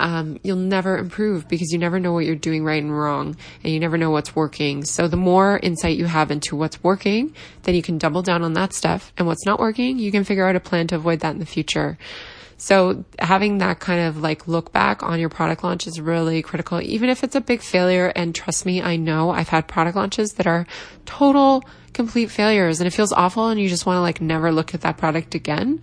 um, 0.00 0.38
you'll 0.42 0.56
never 0.56 0.98
improve 0.98 1.48
because 1.48 1.70
you 1.72 1.78
never 1.78 2.00
know 2.00 2.12
what 2.12 2.24
you're 2.24 2.34
doing 2.34 2.64
right 2.64 2.82
and 2.82 2.96
wrong 2.96 3.36
and 3.62 3.72
you 3.72 3.80
never 3.80 3.98
know 3.98 4.10
what's 4.10 4.34
working. 4.34 4.84
So 4.84 5.08
the 5.08 5.16
more 5.16 5.58
insight 5.58 5.96
you 5.96 6.06
have 6.06 6.30
into 6.30 6.56
what's 6.56 6.82
working, 6.82 7.34
then 7.62 7.74
you 7.74 7.82
can 7.82 7.98
double 7.98 8.22
down 8.22 8.42
on 8.42 8.54
that 8.54 8.72
stuff 8.72 9.12
and 9.16 9.26
what's 9.26 9.46
not 9.46 9.60
working, 9.60 9.98
you 9.98 10.10
can 10.10 10.24
figure 10.24 10.46
out 10.46 10.56
a 10.56 10.60
plan 10.60 10.86
to 10.88 10.96
avoid 10.96 11.20
that 11.20 11.32
in 11.32 11.38
the 11.38 11.46
future. 11.46 11.98
So 12.56 13.04
having 13.18 13.58
that 13.58 13.80
kind 13.80 14.06
of 14.06 14.18
like 14.18 14.46
look 14.46 14.72
back 14.72 15.02
on 15.02 15.18
your 15.18 15.28
product 15.28 15.64
launch 15.64 15.88
is 15.88 16.00
really 16.00 16.42
critical, 16.42 16.80
even 16.80 17.08
if 17.08 17.24
it's 17.24 17.34
a 17.34 17.40
big 17.40 17.60
failure. 17.60 18.12
And 18.14 18.32
trust 18.34 18.64
me, 18.64 18.80
I 18.80 18.94
know 18.94 19.30
I've 19.30 19.48
had 19.48 19.66
product 19.66 19.96
launches 19.96 20.34
that 20.34 20.46
are 20.46 20.66
total 21.04 21.64
complete 21.92 22.30
failures 22.30 22.80
and 22.80 22.86
it 22.86 22.92
feels 22.92 23.12
awful 23.12 23.48
and 23.48 23.60
you 23.60 23.68
just 23.68 23.84
want 23.84 23.96
to 23.96 24.00
like 24.00 24.20
never 24.20 24.52
look 24.52 24.74
at 24.74 24.82
that 24.82 24.96
product 24.96 25.34
again. 25.34 25.80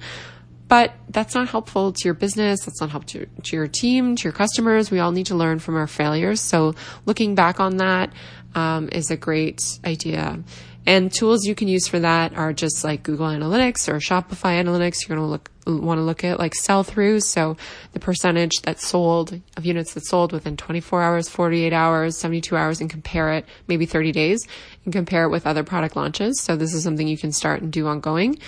But 0.70 0.94
that's 1.10 1.36
not 1.36 1.50
helpful 1.50 1.92
to 1.92 2.06
your 2.06 2.14
business. 2.14 2.64
That's 2.64 2.80
not 2.80 2.92
helpful 2.92 3.22
to, 3.22 3.26
to 3.26 3.56
your 3.56 3.68
team, 3.68 4.16
to 4.16 4.24
your 4.24 4.32
customers. 4.32 4.92
We 4.92 5.00
all 5.00 5.12
need 5.12 5.26
to 5.26 5.36
learn 5.36 5.60
from 5.60 5.76
our 5.76 5.88
failures. 5.88 6.40
So 6.40 6.76
looking 7.06 7.36
back 7.36 7.60
on 7.60 7.78
that 7.78 8.14
um, 8.56 8.88
is 8.92 9.10
a 9.10 9.18
great 9.18 9.80
idea. 9.84 10.42
And 10.86 11.12
tools 11.12 11.46
you 11.46 11.56
can 11.56 11.68
use 11.68 11.88
for 11.88 12.00
that 12.00 12.36
are 12.36 12.54
just 12.54 12.84
like 12.84 13.04
Google 13.04 13.28
Analytics 13.28 13.90
or 13.90 13.98
Shopify 13.98 14.64
Analytics. 14.64 15.08
You're 15.08 15.18
going 15.18 15.28
to 15.28 15.30
look 15.30 15.52
want 15.68 16.00
to 16.00 16.04
look 16.04 16.24
at 16.24 16.40
like 16.40 16.56
sell 16.56 16.84
throughs. 16.84 17.24
So 17.24 17.58
the 17.94 18.00
percentage 18.00 18.62
that 18.64 18.80
sold 18.80 19.40
of 19.58 19.66
units 19.66 19.94
that 19.94 20.06
sold 20.06 20.32
within 20.32 20.58
24 20.58 21.04
hours, 21.04 21.30
48 21.30 21.74
hours, 21.74 22.18
72 22.18 22.56
hours 22.56 22.82
and 22.82 22.90
compare 22.90 23.34
it 23.34 23.46
maybe 23.68 23.86
30 23.86 24.12
days 24.12 24.48
and 24.84 24.94
compare 24.94 25.26
it 25.26 25.30
with 25.30 25.46
other 25.46 25.64
product 25.64 25.96
launches. 25.96 26.42
So 26.42 26.56
this 26.56 26.74
is 26.74 26.84
something 26.84 27.08
you 27.08 27.18
can 27.18 27.32
start 27.32 27.62
and 27.62 27.72
do 27.72 27.88
ongoing. 27.88 28.40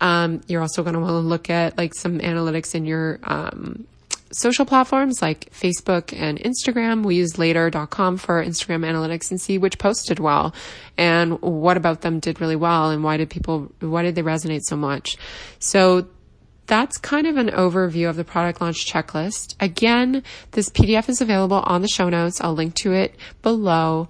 Um, 0.00 0.40
you're 0.48 0.62
also 0.62 0.82
going 0.82 0.94
to 0.94 1.00
want 1.00 1.10
to 1.10 1.18
look 1.18 1.50
at 1.50 1.78
like 1.78 1.94
some 1.94 2.18
analytics 2.18 2.74
in 2.74 2.84
your 2.84 3.20
um, 3.22 3.86
social 4.32 4.64
platforms 4.64 5.22
like 5.22 5.52
Facebook 5.52 6.18
and 6.18 6.38
Instagram. 6.38 7.04
We 7.04 7.16
use 7.16 7.38
later.com 7.38 8.16
for 8.16 8.44
Instagram 8.44 8.84
analytics 8.84 9.30
and 9.30 9.40
see 9.40 9.58
which 9.58 9.78
posts 9.78 10.06
did 10.06 10.18
well 10.18 10.54
and 10.96 11.40
what 11.40 11.76
about 11.76 12.00
them 12.00 12.18
did 12.18 12.40
really 12.40 12.56
well 12.56 12.90
and 12.90 13.04
why 13.04 13.16
did 13.18 13.30
people, 13.30 13.70
why 13.80 14.02
did 14.02 14.14
they 14.14 14.22
resonate 14.22 14.62
so 14.62 14.76
much? 14.76 15.16
So 15.58 16.08
that's 16.66 16.96
kind 16.96 17.26
of 17.26 17.36
an 17.36 17.48
overview 17.48 18.08
of 18.08 18.16
the 18.16 18.24
product 18.24 18.60
launch 18.60 18.90
checklist. 18.90 19.54
Again, 19.60 20.22
this 20.52 20.70
PDF 20.70 21.08
is 21.08 21.20
available 21.20 21.62
on 21.66 21.82
the 21.82 21.88
show 21.88 22.08
notes. 22.08 22.40
I'll 22.40 22.54
link 22.54 22.74
to 22.76 22.92
it 22.92 23.14
below. 23.42 24.08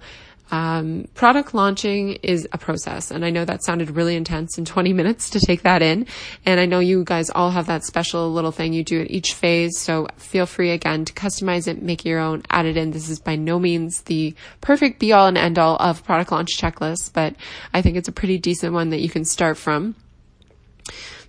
Um, 0.51 1.07
product 1.13 1.53
launching 1.53 2.13
is 2.21 2.47
a 2.51 2.57
process. 2.57 3.11
And 3.11 3.25
I 3.25 3.29
know 3.29 3.45
that 3.45 3.63
sounded 3.63 3.91
really 3.91 4.15
intense 4.15 4.57
in 4.57 4.65
20 4.65 4.93
minutes 4.93 5.29
to 5.31 5.39
take 5.39 5.63
that 5.63 5.81
in. 5.81 6.05
And 6.45 6.59
I 6.59 6.65
know 6.65 6.79
you 6.79 7.03
guys 7.03 7.29
all 7.29 7.51
have 7.51 7.67
that 7.67 7.83
special 7.83 8.31
little 8.31 8.51
thing 8.51 8.73
you 8.73 8.83
do 8.83 9.01
at 9.01 9.09
each 9.09 9.33
phase. 9.33 9.79
So 9.79 10.07
feel 10.17 10.45
free 10.45 10.71
again 10.71 11.05
to 11.05 11.13
customize 11.13 11.67
it, 11.67 11.81
make 11.81 12.05
your 12.05 12.19
own, 12.19 12.43
add 12.49 12.65
it 12.65 12.77
in. 12.77 12.91
This 12.91 13.09
is 13.09 13.19
by 13.19 13.35
no 13.35 13.57
means 13.57 14.01
the 14.03 14.35
perfect 14.61 14.99
be 14.99 15.11
all 15.11 15.27
and 15.27 15.37
end 15.37 15.57
all 15.57 15.77
of 15.77 16.03
product 16.03 16.31
launch 16.31 16.57
checklists, 16.57 17.11
but 17.11 17.35
I 17.73 17.81
think 17.81 17.97
it's 17.97 18.09
a 18.09 18.13
pretty 18.13 18.37
decent 18.37 18.73
one 18.73 18.89
that 18.89 18.99
you 19.01 19.09
can 19.09 19.25
start 19.25 19.57
from. 19.57 19.95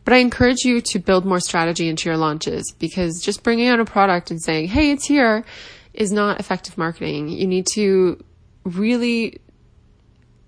But 0.05 0.13
I 0.13 0.19
encourage 0.19 0.65
you 0.65 0.83
to 0.83 0.99
build 0.99 1.25
more 1.25 1.41
strategy 1.41 1.89
into 1.89 2.09
your 2.09 2.19
launches 2.19 2.75
because 2.79 3.23
just 3.23 3.43
bringing 3.43 3.69
out 3.69 3.81
a 3.81 3.85
product 3.87 4.31
and 4.31 4.43
saying, 4.43 4.69
Hey, 4.69 4.91
it's 4.91 5.07
here 5.07 5.45
is 5.95 6.13
not 6.13 6.41
effective 6.41 6.77
marketing. 6.77 7.29
You 7.31 7.47
need 7.47 7.67
to 7.75 8.23
really 8.65 9.41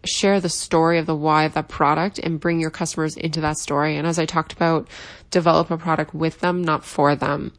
share 0.04 0.40
the 0.40 0.48
story 0.48 0.98
of 0.98 1.06
the 1.06 1.16
why 1.16 1.44
of 1.44 1.54
that 1.54 1.68
product 1.68 2.18
and 2.18 2.40
bring 2.40 2.60
your 2.60 2.70
customers 2.70 3.16
into 3.16 3.40
that 3.40 3.58
story. 3.58 3.96
And 3.96 4.06
as 4.06 4.18
I 4.18 4.26
talked 4.26 4.52
about, 4.52 4.88
develop 5.30 5.70
a 5.70 5.76
product 5.76 6.14
with 6.14 6.40
them, 6.40 6.62
not 6.62 6.84
for 6.84 7.16
them. 7.16 7.52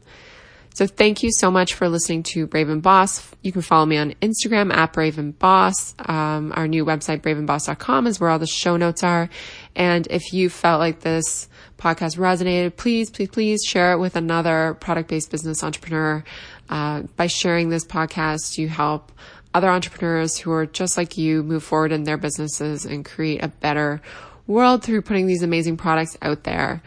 So 0.78 0.86
thank 0.86 1.24
you 1.24 1.30
so 1.32 1.50
much 1.50 1.74
for 1.74 1.88
listening 1.88 2.22
to 2.34 2.46
Brave 2.46 2.68
and 2.68 2.80
Boss. 2.80 3.28
You 3.42 3.50
can 3.50 3.62
follow 3.62 3.84
me 3.84 3.96
on 3.96 4.14
Instagram 4.22 4.72
at 4.72 4.92
Brave 4.92 5.18
and 5.18 5.36
Boss. 5.36 5.92
Um, 5.98 6.52
our 6.54 6.68
new 6.68 6.84
website, 6.84 7.20
braveandboss.com 7.20 8.06
is 8.06 8.20
where 8.20 8.30
all 8.30 8.38
the 8.38 8.46
show 8.46 8.76
notes 8.76 9.02
are. 9.02 9.28
And 9.74 10.06
if 10.08 10.32
you 10.32 10.48
felt 10.48 10.78
like 10.78 11.00
this 11.00 11.48
podcast 11.78 12.16
resonated, 12.16 12.76
please, 12.76 13.10
please, 13.10 13.28
please 13.28 13.60
share 13.66 13.92
it 13.92 13.98
with 13.98 14.14
another 14.14 14.76
product 14.78 15.08
based 15.08 15.32
business 15.32 15.64
entrepreneur. 15.64 16.22
Uh, 16.68 17.02
by 17.16 17.26
sharing 17.26 17.70
this 17.70 17.84
podcast, 17.84 18.56
you 18.56 18.68
help 18.68 19.10
other 19.54 19.68
entrepreneurs 19.68 20.36
who 20.36 20.52
are 20.52 20.66
just 20.66 20.96
like 20.96 21.16
you 21.16 21.42
move 21.42 21.64
forward 21.64 21.92
in 21.92 22.04
their 22.04 22.16
businesses 22.16 22.84
and 22.84 23.04
create 23.04 23.42
a 23.42 23.48
better 23.48 24.00
world 24.46 24.82
through 24.82 25.02
putting 25.02 25.26
these 25.26 25.42
amazing 25.42 25.76
products 25.76 26.16
out 26.22 26.44
there. 26.44 26.82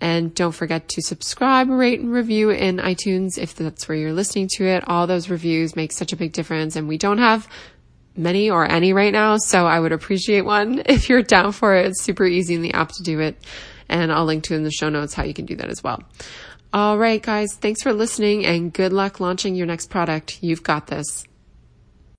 And 0.00 0.34
don't 0.34 0.52
forget 0.52 0.88
to 0.88 1.02
subscribe, 1.02 1.68
rate, 1.70 2.00
and 2.00 2.12
review 2.12 2.50
in 2.50 2.76
iTunes 2.76 3.38
if 3.38 3.54
that's 3.54 3.88
where 3.88 3.96
you're 3.96 4.12
listening 4.12 4.48
to 4.56 4.66
it. 4.66 4.84
All 4.86 5.06
those 5.06 5.30
reviews 5.30 5.74
make 5.74 5.90
such 5.90 6.12
a 6.12 6.16
big 6.16 6.32
difference, 6.32 6.76
and 6.76 6.86
we 6.86 6.98
don't 6.98 7.18
have 7.18 7.48
many 8.14 8.50
or 8.50 8.70
any 8.70 8.92
right 8.92 9.12
now, 9.12 9.36
so 9.38 9.66
I 9.66 9.80
would 9.80 9.92
appreciate 9.92 10.42
one 10.42 10.82
if 10.86 11.08
you're 11.08 11.22
down 11.22 11.52
for 11.52 11.74
it. 11.74 11.86
It's 11.86 12.02
super 12.02 12.26
easy 12.26 12.54
in 12.54 12.62
the 12.62 12.74
app 12.74 12.92
to 12.92 13.02
do 13.02 13.20
it, 13.20 13.36
and 13.88 14.12
I'll 14.12 14.26
link 14.26 14.44
to 14.44 14.54
in 14.54 14.64
the 14.64 14.70
show 14.70 14.90
notes 14.90 15.14
how 15.14 15.24
you 15.24 15.34
can 15.34 15.46
do 15.46 15.56
that 15.56 15.70
as 15.70 15.82
well. 15.82 16.02
All 16.72 16.98
right, 16.98 17.22
guys, 17.22 17.54
thanks 17.54 17.82
for 17.82 17.92
listening, 17.92 18.44
and 18.44 18.72
good 18.72 18.92
luck 18.92 19.18
launching 19.18 19.54
your 19.54 19.66
next 19.66 19.88
product. 19.88 20.42
You've 20.42 20.62
got 20.62 20.88
this. 20.88 21.24